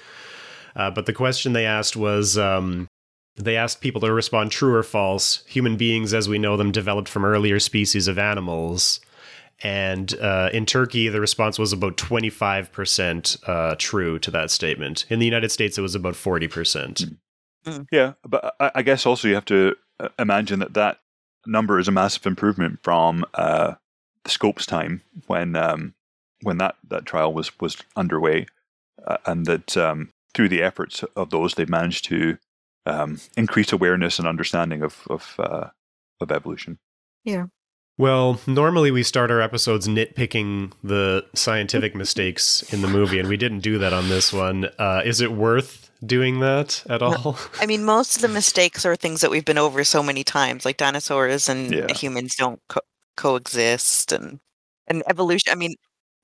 [0.77, 2.87] Uh, but the question they asked was um,
[3.35, 5.43] they asked people to respond true or false.
[5.47, 9.01] Human beings, as we know them, developed from earlier species of animals.
[9.61, 15.05] And uh, in Turkey, the response was about 25% uh, true to that statement.
[15.09, 17.15] In the United States, it was about 40%.
[17.91, 20.99] Yeah, but I, I guess also you have to uh, imagine that that
[21.45, 23.75] number is a massive improvement from uh,
[24.23, 25.93] the Scopes time when um,
[26.41, 28.47] when that, that trial was was underway,
[29.05, 32.37] uh, and that um, through the efforts of those, they've managed to
[32.85, 35.69] um, increase awareness and understanding of of uh,
[36.19, 36.79] of evolution.
[37.97, 43.37] Well, normally we start our episodes nitpicking the scientific mistakes in the movie, and we
[43.37, 44.65] didn't do that on this one.
[44.79, 47.37] Uh, is it worth doing that at all?
[47.61, 50.65] I mean, most of the mistakes are things that we've been over so many times,
[50.65, 51.93] like dinosaurs and Yeah.
[51.93, 52.81] humans don't co-
[53.15, 54.39] coexist, and
[54.87, 55.51] and evolution.
[55.51, 55.75] I mean,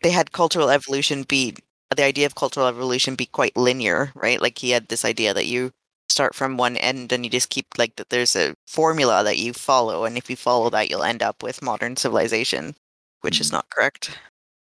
[0.02, 1.56] they had cultural evolution be
[1.96, 4.42] the idea of cultural evolution be quite linear, right?
[4.42, 5.72] Like he had this idea that you
[6.20, 8.10] start from one end and you just keep like that.
[8.10, 11.62] There's a formula that you follow, and if you follow that, you'll end up with
[11.62, 12.76] modern civilization,
[13.22, 14.20] which is not correct.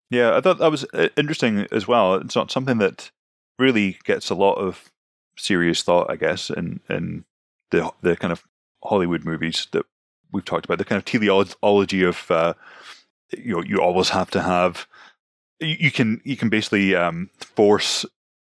[0.09, 2.15] Yeah, I thought that was uh, interesting as well.
[2.15, 3.11] It's not something that
[3.59, 4.91] really gets a lot of
[5.37, 7.27] serious thought, I guess, in in
[7.71, 8.45] the the kind of
[8.83, 9.85] Hollywood movies that
[10.33, 10.79] we've talked about.
[10.79, 12.55] The kind of teleology of uh,
[13.37, 14.87] you know you always have to have
[15.61, 18.07] you, you can you can basically um, force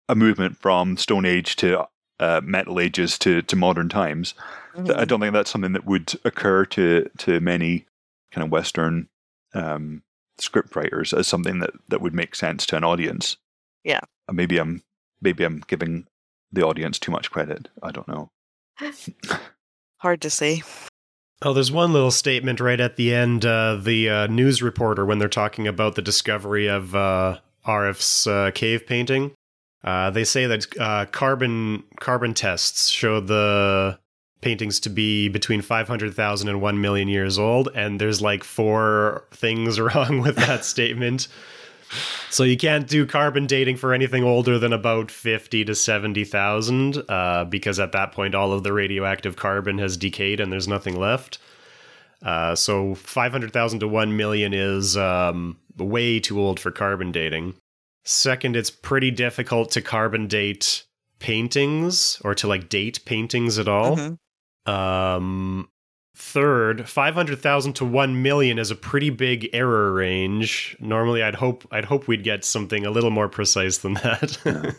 [0.07, 1.85] a movement from Stone Age to
[2.23, 4.33] uh, Metal Ages to to modern times.
[4.75, 4.99] Mm-hmm.
[4.99, 7.85] I don't think that's something that would occur to to many
[8.31, 9.09] kind of Western
[9.53, 10.03] um,
[10.39, 13.37] script writers as something that, that would make sense to an audience.
[13.83, 13.99] Yeah.
[14.27, 14.81] Uh, Maybe I'm
[15.21, 16.07] maybe I'm giving
[16.51, 17.69] the audience too much credit.
[17.81, 18.29] I don't know.
[19.97, 20.63] Hard to say.
[21.41, 23.45] Oh, there's one little statement right at the end.
[23.45, 28.51] Uh, the uh, news reporter, when they're talking about the discovery of uh, Arif's uh,
[28.53, 29.33] cave painting,
[29.83, 33.99] uh, they say that uh, carbon carbon tests show the
[34.41, 39.79] paintings to be between 500,000 and 1 million years old, and there's like four things
[39.79, 41.27] wrong with that statement.
[42.29, 47.45] So you can't do carbon dating for anything older than about 50 to 70,000 uh,
[47.45, 51.37] because at that point all of the radioactive carbon has decayed and there's nothing left.
[52.23, 57.53] Uh, so 500,000 to 1 million is um, way too old for carbon dating.
[58.05, 60.83] Second, it's pretty difficult to carbon date
[61.19, 63.97] paintings or to like date paintings at all.
[63.97, 64.17] Mhm.
[64.71, 65.69] Um,
[66.15, 70.77] Third, 500,000 to 1 million is a pretty big error range.
[70.79, 74.37] Normally I'd hope I'd hope we'd get something a little more precise than that.
[74.45, 74.71] Yeah.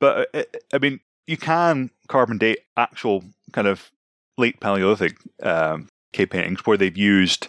[0.00, 3.90] But uh, I mean, you can carbon date actual kind of
[4.36, 7.48] late Paleolithic um, cave paintings where they've used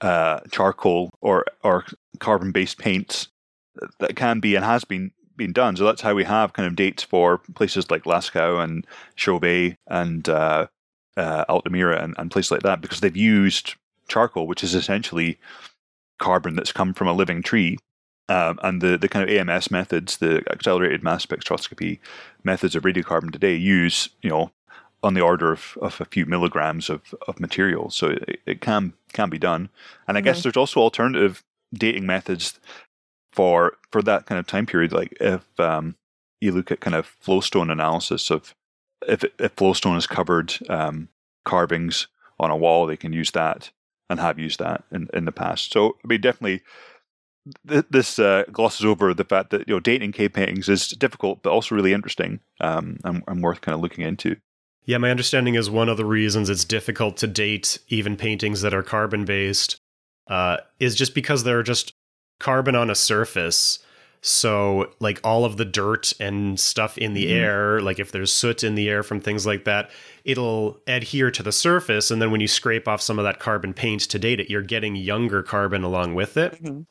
[0.00, 1.84] uh, charcoal or or
[2.18, 3.28] carbon based paints.
[3.98, 5.76] That can be and has been been done.
[5.76, 10.28] So that's how we have kind of dates for places like Lascaux and Chauvet and
[10.28, 10.68] uh,
[11.16, 13.74] uh, Altamira and, and places like that because they've used
[14.08, 15.38] charcoal, which is essentially
[16.18, 17.78] carbon that's come from a living tree.
[18.28, 21.98] Um, and the, the kind of AMS methods, the accelerated mass spectroscopy
[22.42, 24.50] methods of radiocarbon today use, you know,
[25.02, 27.90] on the order of, of a few milligrams of, of material.
[27.90, 29.68] So it, it can can be done.
[30.08, 30.24] And I mm-hmm.
[30.24, 31.44] guess there's also alternative
[31.74, 32.58] dating methods
[33.34, 34.92] for for that kind of time period.
[34.92, 35.96] Like if um,
[36.40, 38.54] you look at kind of flowstone analysis of
[39.06, 41.08] if if flowstone has covered um,
[41.44, 42.06] carvings
[42.38, 43.70] on a wall, they can use that
[44.08, 45.72] and have used that in, in the past.
[45.72, 46.62] So I mean, definitely.
[47.68, 51.42] Th- this uh, glosses over the fact that you know dating cave paintings is difficult,
[51.42, 54.36] but also really interesting um, and, and worth kind of looking into.
[54.86, 58.72] Yeah, my understanding is one of the reasons it's difficult to date even paintings that
[58.72, 59.76] are carbon based
[60.28, 61.93] uh, is just because they're just
[62.38, 63.78] carbon on a surface.
[64.26, 67.44] So, like all of the dirt and stuff in the mm-hmm.
[67.44, 69.90] air, like if there's soot in the air from things like that,
[70.24, 72.10] it'll adhere to the surface.
[72.10, 74.62] And then when you scrape off some of that carbon paint to date it, you're
[74.62, 76.54] getting younger carbon along with it.
[76.54, 76.82] Mm-hmm.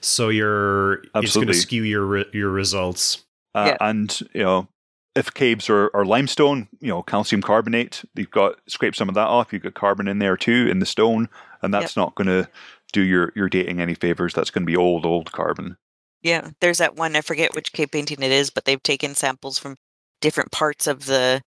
[0.00, 1.22] So you're Absolutely.
[1.24, 3.24] it's going to skew your your results.
[3.54, 3.88] Uh, yeah.
[3.88, 4.68] And you know,
[5.14, 9.28] if caves are, are limestone, you know, calcium carbonate, you've got scrape some of that
[9.28, 9.52] off.
[9.52, 11.28] You've got carbon in there too in the stone,
[11.62, 12.02] and that's yep.
[12.02, 12.48] not going to
[12.92, 14.34] do your your dating any favors.
[14.34, 15.76] That's going to be old old carbon.
[16.22, 17.16] Yeah, there's that one.
[17.16, 19.76] I forget which cave painting it is, but they've taken samples from
[20.20, 21.42] different parts of the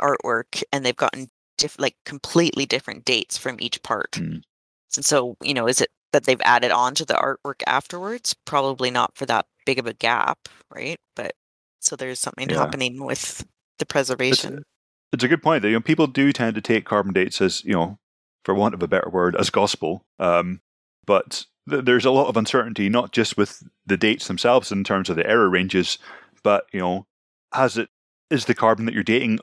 [0.00, 1.28] artwork, and they've gotten
[1.58, 4.12] diff- like completely different dates from each part.
[4.12, 4.42] Mm.
[4.96, 8.34] And so, you know, is it that they've added on to the artwork afterwards?
[8.44, 10.98] Probably not for that big of a gap, right?
[11.14, 11.34] But
[11.80, 12.56] so there's something yeah.
[12.56, 13.44] happening with
[13.78, 14.54] the preservation.
[14.54, 14.64] It's,
[15.14, 15.62] it's, a good point.
[15.62, 17.98] That, you know, people do tend to take carbon dates as you know,
[18.44, 20.04] for want of a better word, as gospel.
[20.18, 20.60] Um,
[21.10, 25.10] but th- there's a lot of uncertainty, not just with the dates themselves in terms
[25.10, 25.98] of the error ranges,
[26.44, 27.04] but you know,
[27.52, 27.88] has it
[28.30, 29.40] is the carbon that you're dating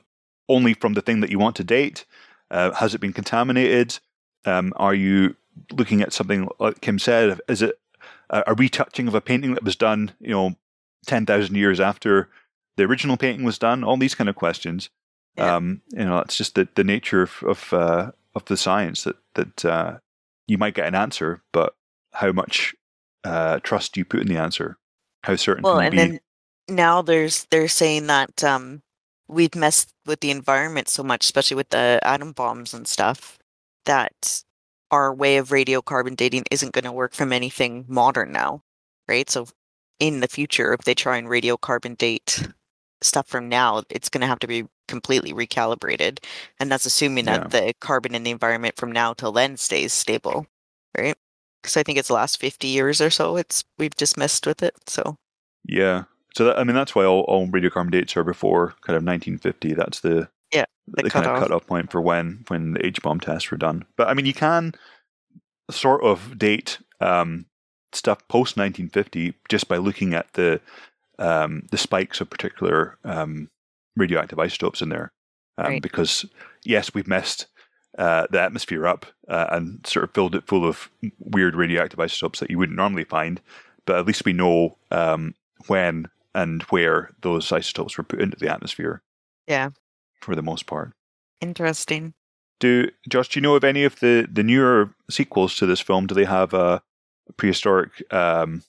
[0.48, 2.06] only from the thing that you want to date?
[2.50, 3.98] Uh, has it been contaminated?
[4.46, 5.36] Um, are you
[5.72, 7.38] looking at something like Kim said?
[7.48, 7.78] Is it
[8.30, 10.56] a, a retouching of a painting that was done, you know,
[11.04, 12.30] ten thousand years after
[12.78, 13.84] the original painting was done?
[13.84, 14.88] All these kind of questions.
[15.36, 15.56] Yeah.
[15.56, 19.16] Um, you know, it's just the, the nature of of, uh, of the science that
[19.34, 19.98] that uh,
[20.48, 21.74] you might get an answer, but
[22.12, 22.74] how much
[23.22, 24.78] uh, trust do you put in the answer?
[25.22, 25.96] How certain well, and be?
[25.96, 26.20] then
[26.68, 28.82] now there's they're saying that um,
[29.28, 33.38] we've messed with the environment so much, especially with the atom bombs and stuff,
[33.84, 34.42] that
[34.90, 38.62] our way of radiocarbon dating isn't going to work from anything modern now,
[39.06, 39.28] right?
[39.28, 39.46] So
[40.00, 42.48] in the future, if they try and radiocarbon date
[43.02, 46.18] stuff from now, it's going to have to be completely recalibrated.
[46.58, 47.60] And that's assuming that yeah.
[47.60, 50.46] the carbon in the environment from now till then stays stable,
[50.96, 51.16] right?
[51.62, 54.62] Because I think it's the last 50 years or so, it's we've just messed with
[54.62, 54.74] it.
[54.86, 55.16] So,
[55.64, 56.04] yeah.
[56.34, 59.74] So, that, I mean, that's why all, all radiocarbon dates are before kind of 1950.
[59.74, 63.20] That's the yeah the, the kind of cutoff point for when when the H bomb
[63.20, 63.84] tests were done.
[63.96, 64.74] But I mean, you can
[65.70, 67.46] sort of date um,
[67.92, 70.60] stuff post 1950 just by looking at the
[71.18, 73.50] um, the spikes of particular um,
[73.96, 75.12] radioactive isotopes in there.
[75.58, 75.82] Um, right.
[75.82, 76.24] Because,
[76.64, 77.46] yes, we've messed
[77.98, 80.88] uh, the atmosphere up uh, and sort of filled it full of
[81.18, 83.40] weird radioactive isotopes that you wouldn't normally find,
[83.84, 85.34] but at least we know um,
[85.66, 89.02] when and where those isotopes were put into the atmosphere.
[89.48, 89.70] Yeah.
[90.20, 90.92] For the most part.
[91.40, 92.14] Interesting.
[92.60, 96.06] Do Josh, do you know of any of the, the newer sequels to this film?
[96.06, 96.82] Do they have a
[97.36, 98.62] prehistoric um,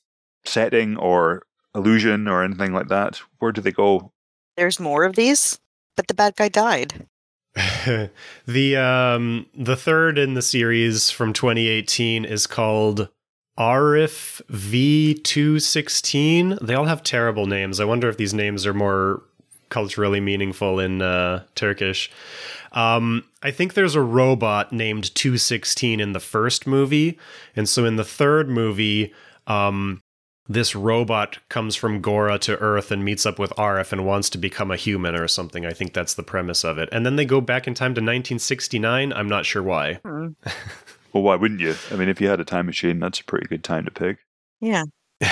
[0.46, 1.44] setting or
[1.80, 3.22] illusion or anything like that?
[3.40, 4.12] Where do they go?
[4.58, 5.60] There's more of these,
[5.96, 7.08] but the bad guy died.
[8.46, 13.10] the um the third in the series from 2018 is called
[13.58, 16.66] Arif V216.
[16.66, 17.80] They all have terrible names.
[17.80, 19.24] I wonder if these names are more
[19.70, 22.12] culturally meaningful in uh, Turkish.
[22.72, 27.18] Um, I think there's a robot named 216 in the first movie.
[27.56, 29.14] And so in the third movie,
[29.48, 30.02] um,
[30.50, 34.38] this robot comes from Gora to Earth and meets up with Arif and wants to
[34.38, 35.66] become a human or something.
[35.66, 36.90] I think that's the premise of it.
[36.92, 39.14] And then they go back in time to 1969.
[39.14, 40.00] I'm not sure why.
[40.04, 40.30] Hmm.
[41.14, 41.76] well, why wouldn't you?
[41.92, 44.18] I mean, if you had a time machine, that's a pretty good time to pick.
[44.60, 44.84] Yeah.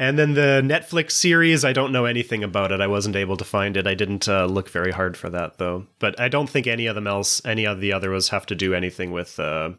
[0.00, 2.80] And then the Netflix series, I don't know anything about it.
[2.80, 3.88] I wasn't able to find it.
[3.88, 5.86] I didn't uh, look very hard for that though.
[5.98, 8.54] But I don't think any of them else, any of the other others, have to
[8.54, 9.70] do anything with uh,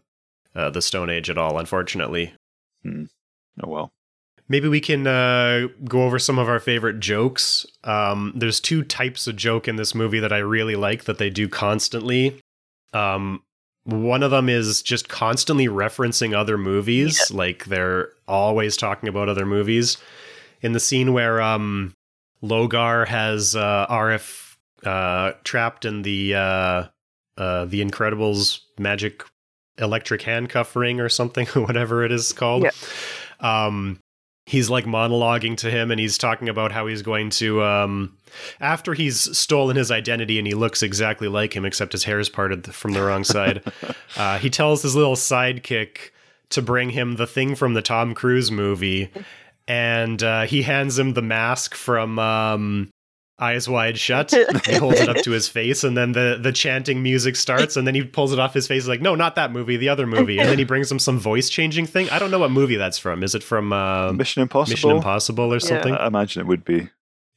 [0.53, 1.57] uh, the Stone Age at all.
[1.57, 2.33] Unfortunately.
[2.83, 3.05] Hmm.
[3.63, 3.91] Oh well.
[4.47, 7.67] Maybe we can uh, go over some of our favorite jokes.
[7.83, 11.29] Um, there's two types of joke in this movie that I really like that they
[11.29, 12.41] do constantly.
[12.91, 13.43] Um,
[13.83, 19.45] one of them is just constantly referencing other movies, like they're always talking about other
[19.45, 19.97] movies.
[20.61, 21.93] In the scene where um,
[22.43, 26.83] Logar has uh, Arif uh, trapped in the uh,
[27.37, 29.23] uh, the Incredibles magic
[29.77, 32.63] electric handcuff ring or something, whatever it is called.
[32.63, 32.71] Yeah.
[33.39, 33.99] Um,
[34.49, 38.17] he's like monologuing to him and he's talking about how he's going to um
[38.59, 42.29] after he's stolen his identity and he looks exactly like him except his hair is
[42.29, 43.61] parted from the wrong side
[44.17, 46.09] uh, he tells his little sidekick
[46.49, 49.11] to bring him the thing from the tom cruise movie
[49.67, 52.89] and uh, he hands him the mask from um
[53.41, 54.31] eyes wide shut
[54.65, 57.87] he holds it up to his face and then the the chanting music starts and
[57.87, 60.39] then he pulls it off his face like no not that movie the other movie
[60.39, 62.97] and then he brings him some voice changing thing i don't know what movie that's
[62.97, 64.73] from is it from uh, Mission Impossible.
[64.73, 66.89] mission impossible or something I imagine it would be.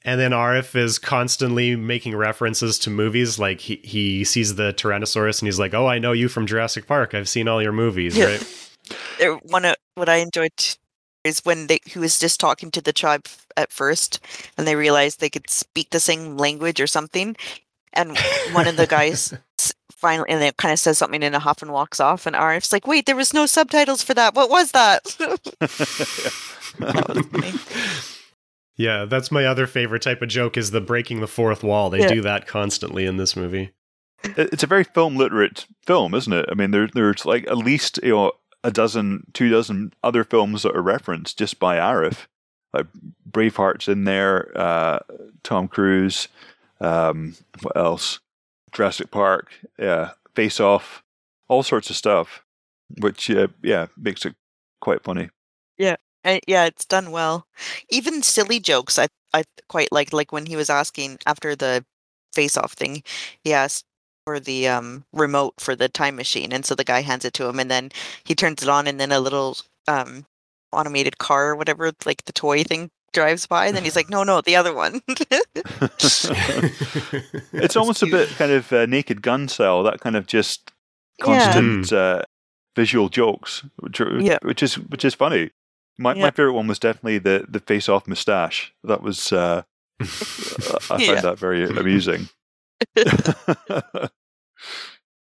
[0.05, 3.39] and then Arif is constantly making references to movies.
[3.39, 6.89] Like he, he sees the Tyrannosaurus and he's like, "Oh, I know you from Jurassic
[6.89, 7.15] Park.
[7.15, 8.37] I've seen all your movies." Yeah.
[9.21, 9.41] Right?
[9.45, 10.51] One of what I enjoyed
[11.25, 14.21] is when they he was just talking to the tribe at first,
[14.57, 17.37] and they realized they could speak the same language or something,
[17.93, 18.17] and
[18.53, 19.33] one of the guys
[19.93, 22.73] finally and it kind of says something in a huff and walks off, and Arif's
[22.73, 24.35] like, "Wait, there was no subtitles for that.
[24.35, 25.05] What was that?"
[26.79, 27.53] that was funny.
[28.75, 31.91] Yeah, that's my other favorite type of joke is the breaking the fourth wall.
[31.91, 32.09] They Yeah.
[32.09, 33.71] do that constantly in this movie.
[34.25, 36.47] It's a very film literate film, isn't it?
[36.51, 38.33] I mean, there, there's like at least you know
[38.65, 42.27] a dozen, two dozen other films that are referenced just by Arif.
[42.73, 42.87] Like
[43.31, 45.01] Braveheart's in there, uh,
[45.43, 46.29] Tom Cruise,
[46.81, 48.21] um, what else?
[48.73, 51.03] Jurassic Park, yeah, Face Off,
[51.49, 52.43] all sorts of stuff,
[52.99, 54.35] which uh, yeah makes it
[54.81, 55.29] quite funny.
[56.25, 57.47] And yeah, it's done well.
[57.91, 60.13] Even silly jokes, I I quite like.
[60.13, 61.85] Like when he was asking after the
[62.33, 63.03] face-off thing,
[63.43, 63.85] he asked
[64.25, 67.47] for the um remote for the time machine, and so the guy hands it to
[67.47, 67.91] him, and then
[68.25, 69.57] he turns it on, and then a little
[69.89, 70.27] um
[70.73, 74.23] automated car or whatever, like the toy thing, drives by, and then he's like, "No,
[74.23, 75.01] no, the other one."
[77.53, 80.73] it's almost a bit kind of uh, Naked Gun style, that kind of just
[81.19, 81.25] Yeah.
[81.25, 82.23] constant uh,
[82.77, 84.39] visual jokes, which are, Yeah.
[84.43, 85.51] which is which is funny.
[85.99, 86.23] My Yeah.
[86.23, 88.73] my favorite one was definitely the the face off mustache.
[88.85, 89.63] That was uh,
[90.01, 91.21] I found Yeah.
[91.21, 92.29] that very amusing.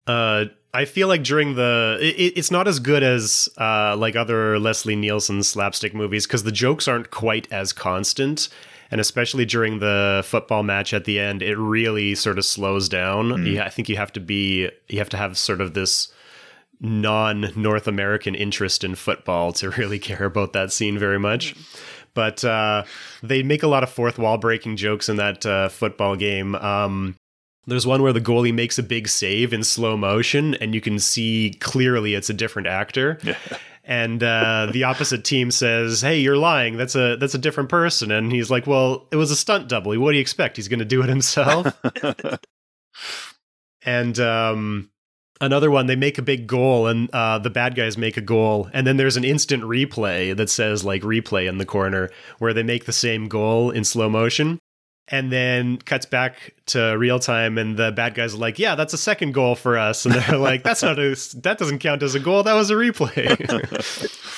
[0.06, 4.60] Uh, I feel like during the it, it's not as good as uh, like other
[4.60, 8.50] Leslie Nielsen slapstick movies because the jokes aren't quite as constant,
[8.92, 13.30] and especially during the football match at the end, it really sort of slows down.
[13.30, 13.48] Mm.
[13.48, 16.12] You, I think you have to be you have to have sort of this
[16.82, 21.56] non North American interest in football to really care about that scene very much.
[22.16, 22.84] But uh,
[23.24, 26.54] they make a lot of fourth wall breaking jokes in that uh, football game.
[26.56, 27.16] Um,
[27.66, 31.00] there's one where the goalie makes a big save in slow motion, and you can
[31.00, 33.20] see clearly it's a different actor.
[33.34, 33.38] Yeah.
[33.86, 36.78] And uh, the opposite team says, "Hey, you're lying.
[36.78, 39.98] That's a that's a different person." And he's like, "Well, it was a stunt double.
[40.00, 40.56] What do you expect?
[40.56, 41.68] He's going to do it himself."
[43.86, 44.90] and um,
[45.42, 48.70] another one, they make a big goal, and uh, the bad guys make a goal,
[48.72, 52.10] and then there's an instant replay that says like replay in the corner
[52.40, 54.60] where they make the same goal in slow motion.
[55.10, 58.94] And then cuts back to real time, and the bad guys are like, "Yeah, that's
[58.94, 61.10] a second goal for us." And they're like, "That's not a
[61.42, 62.42] that doesn't count as a goal.
[62.44, 63.30] That was a replay."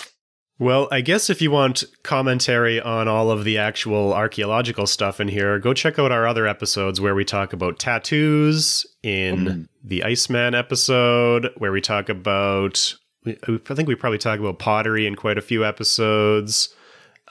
[0.57, 5.27] Well, I guess if you want commentary on all of the actual archaeological stuff in
[5.27, 9.67] here, go check out our other episodes where we talk about tattoos in Mhm.
[9.83, 12.95] the Iceman episode, where we talk about,
[13.27, 13.33] I
[13.75, 16.69] think we probably talk about pottery in quite a few episodes.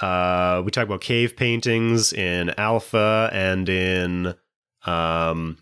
[0.01, 4.35] Uh, we talk about cave paintings in Alpha and in
[4.87, 5.59] um,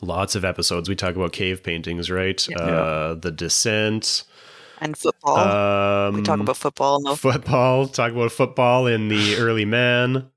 [0.00, 0.88] lots of episodes.
[0.88, 2.46] We talk about cave paintings, right?
[2.48, 2.58] Yeah.
[2.58, 4.24] Uh, the Descent.
[4.80, 5.38] and football.
[5.38, 7.00] Um, we talk about football.
[7.00, 7.86] No, football.
[7.86, 10.30] Talk about football in the early man.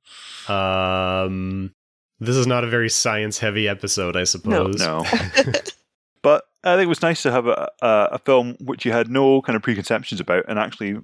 [0.48, 1.74] Um,
[2.20, 4.78] this is not a very science-heavy episode, I suppose.
[4.80, 5.06] no.
[6.22, 9.10] but I think it was nice to have a, a, a film which you had
[9.10, 10.98] no kind of preconceptions about and actually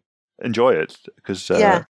[0.44, 1.84] enjoy it because uh, Yeah.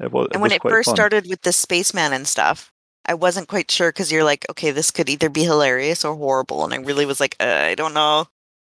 [0.00, 0.96] It was, and when was it first fun.
[0.96, 2.72] started with the spaceman and stuff,
[3.06, 6.64] I wasn't quite sure because you're like, okay, this could either be hilarious or horrible,
[6.64, 8.26] and I really was like, uh, I don't know.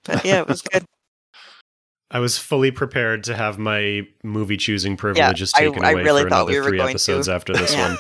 [0.05, 0.85] But yeah, it was good.
[2.11, 6.22] I was fully prepared to have my movie choosing privileges I- taken I away really
[6.22, 6.93] for another we three going to.
[6.93, 7.89] episodes after this Yeah.
[7.91, 7.99] one.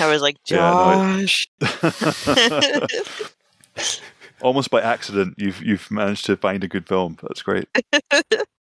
[0.00, 1.46] I was like, Yeah, Josh.
[4.40, 7.18] Almost by accident, you've you've managed to find a good film.
[7.22, 7.68] That's great.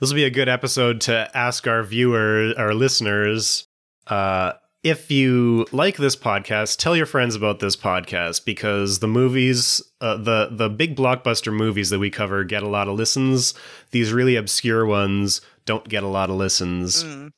[0.00, 3.66] This will be a good episode to ask our viewers, our listeners,
[4.08, 9.80] uh, if you like this podcast, tell your friends about this podcast because the movies,
[10.02, 13.54] uh, the the big blockbuster movies that we cover, get a lot of listens.
[13.92, 17.02] These really obscure ones don't get a lot of listens.
[17.02, 17.30] Mm.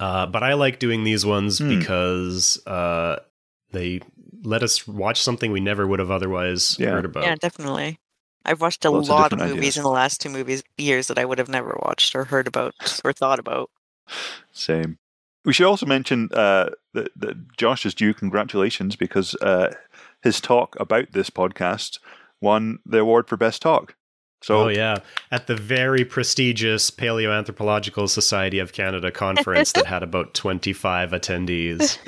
[0.00, 1.78] Uh, but I like doing these ones Hmm.
[1.78, 3.16] because uh,
[3.72, 4.00] they
[4.42, 6.90] let us watch something we never would have otherwise Yeah.
[6.92, 7.24] heard about.
[7.24, 7.98] Yeah, definitely.
[8.44, 9.76] I've watched a Lots lot of, different movies ideas.
[9.78, 12.74] in the last two movies years that I would have never watched or heard about
[13.04, 13.70] or thought about.
[14.52, 14.98] Same.
[15.44, 19.74] We should also mention uh, that, that Josh is due congratulations because uh,
[20.22, 21.98] his talk about this podcast
[22.40, 23.96] won the award for best talk.
[24.42, 24.96] So oh yeah,
[25.30, 31.96] at the very prestigious Paleoanthropological Society of Canada conference that had about twenty five attendees.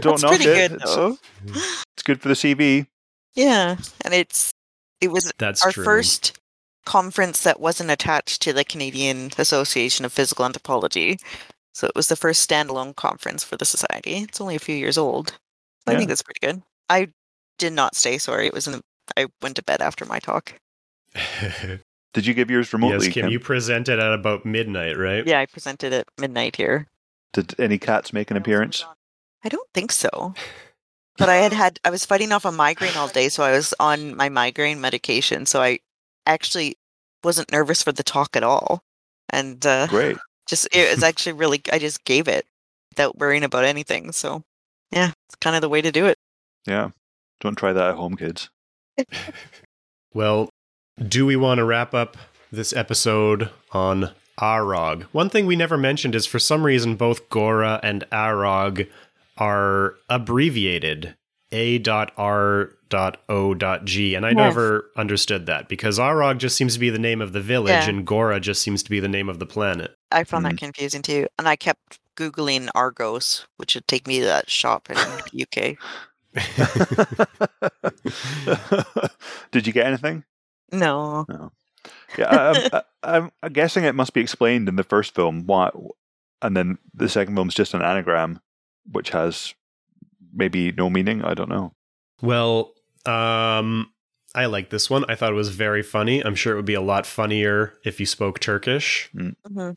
[0.00, 0.70] don't That's knock pretty it.
[0.70, 1.20] good It's,
[1.92, 2.86] it's good for the CV.
[3.34, 4.54] Yeah, and it's
[5.00, 5.84] it was That's our true.
[5.84, 6.38] first
[6.86, 11.18] conference that wasn't attached to the Canadian Association of Physical Anthropology.
[11.74, 14.16] So it was the first standalone conference for the society.
[14.18, 15.38] It's only a few years old.
[15.86, 15.98] I Yeah.
[15.98, 16.62] think that's pretty good.
[16.88, 17.08] I
[17.58, 18.18] did not stay.
[18.18, 18.72] Sorry, it was in.
[18.74, 18.82] The,
[19.16, 20.54] I went to bed after my talk.
[22.12, 23.06] Did you give yours remotely?
[23.06, 23.32] yes, Kim, Kim?
[23.32, 25.24] you presented at about midnight, right?
[25.26, 26.86] Yeah, I presented at midnight here.
[27.32, 28.84] Did any cats make an appearance?
[29.44, 30.34] I don't think so.
[31.18, 33.74] But I had had I was fighting off a migraine all day, so I was
[33.78, 35.44] on my migraine medication.
[35.46, 35.80] So I
[36.26, 36.76] actually
[37.22, 38.82] wasn't nervous for the talk at all,
[39.28, 40.16] and uh, Great.
[40.48, 41.60] just it was actually really.
[41.72, 42.46] I just gave it
[42.90, 44.12] without worrying about anything.
[44.12, 44.42] So
[44.90, 46.16] yeah, it's kind of the way to do it.
[46.66, 46.90] Yeah.
[47.40, 48.50] Don't try that at home, kids.
[50.12, 50.48] Well,
[50.98, 52.16] do we want to wrap up
[52.50, 55.04] this episode on Arog?
[55.12, 58.88] One thing we never mentioned is for some reason both Gora and Arog
[59.40, 61.16] are abbreviated
[61.52, 62.74] A.R.O.G.
[64.14, 64.36] And I Yes.
[64.36, 67.88] never understood that because Arog just seems to be the name of the village Yeah.
[67.88, 69.94] and Gora just seems to be the name of the planet.
[70.12, 70.50] I found Mm.
[70.50, 74.88] that confusing too, and I kept googling Argos, which would take me to that shop
[74.90, 75.76] in the UK.
[79.52, 80.24] Did you get anything?
[80.72, 81.50] No, no.
[82.18, 82.82] Yeah, I, I'm,
[83.24, 85.70] I'm, I'm guessing it must be explained in the first film why,
[86.42, 88.40] and then the second film is just an anagram,
[88.90, 89.54] which has
[90.32, 91.22] maybe no meaning.
[91.22, 91.72] I don't know.
[92.22, 92.74] Well,
[93.06, 93.92] um,
[94.34, 95.04] I like this one.
[95.08, 96.20] I thought it was very funny.
[96.20, 99.10] I'm sure it would be a lot funnier if you spoke Turkish.
[99.12, 99.70] hmm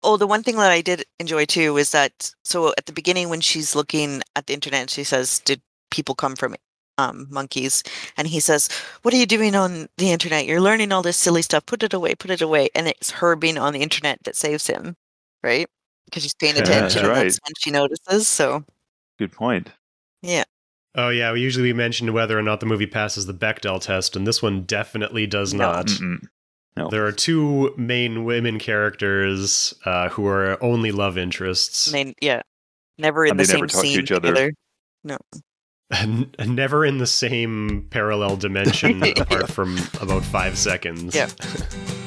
[0.00, 3.30] Oh, the one thing that I did enjoy too is that so at the beginning
[3.30, 6.54] when she's looking at the internet, she says, "Did people come from
[6.98, 7.82] um, monkeys?"
[8.16, 8.68] And he says,
[9.02, 10.46] "What are you doing on the internet?
[10.46, 11.66] You're learning all this silly stuff.
[11.66, 12.14] Put it away.
[12.14, 14.96] Put it away." And it's her being on the internet that saves him,
[15.42, 15.68] right?
[16.08, 16.82] Because she's paying Yeah, attention.
[16.82, 17.22] that's and right.
[17.24, 18.26] That's when she notices.
[18.28, 18.64] So
[19.18, 19.70] Good point.
[20.22, 20.44] yeah,
[20.94, 24.16] Oh yeah, we usually we mention whether or not the movie passes the Bechdel test,
[24.16, 25.72] and this one definitely does No.
[25.72, 25.86] not.
[25.86, 26.26] Mm-mm.
[26.76, 26.88] No.
[26.90, 32.42] There are two main women characters uh, who are only love interests, they, yeah,
[32.98, 34.28] never in And the they same never talk to scene each other.
[34.32, 35.18] together.
[35.90, 41.14] and never in the same parallel dimension, apart from about five seconds.
[41.14, 41.28] Yeah.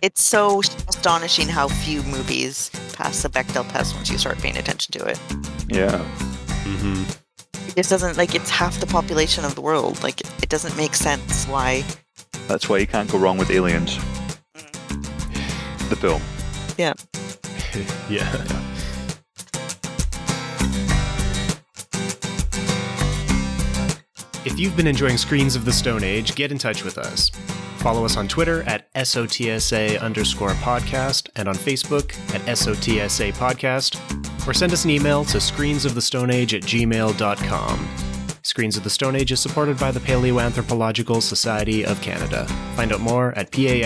[0.00, 4.92] It's so astonishing how few movies pass the Bechdel test once you start paying attention
[4.92, 5.20] to it.
[5.68, 5.98] Yeah.
[6.64, 7.02] Mm-hmm.
[7.70, 10.02] It just doesn't like it's half the population of the world.
[10.02, 11.84] Like it doesn't make sense why.
[12.46, 13.96] That's why you can't go wrong with Aliens,
[15.88, 16.22] the film.
[16.76, 16.94] Yeah.
[18.08, 18.77] yeah.
[24.44, 27.30] If you've been enjoying Screens of the Stone Age, get in touch with us.
[27.78, 33.98] Follow us on Twitter at SOTSA underscore podcast and on Facebook at SOTSA podcast,
[34.46, 37.88] or send us an email to screensofthestoneage at gmail.com.
[38.42, 42.46] Screens of the Stone Age is supported by the Paleoanthropological Society of Canada.
[42.74, 43.78] Find out more at pasc-scpa.ca.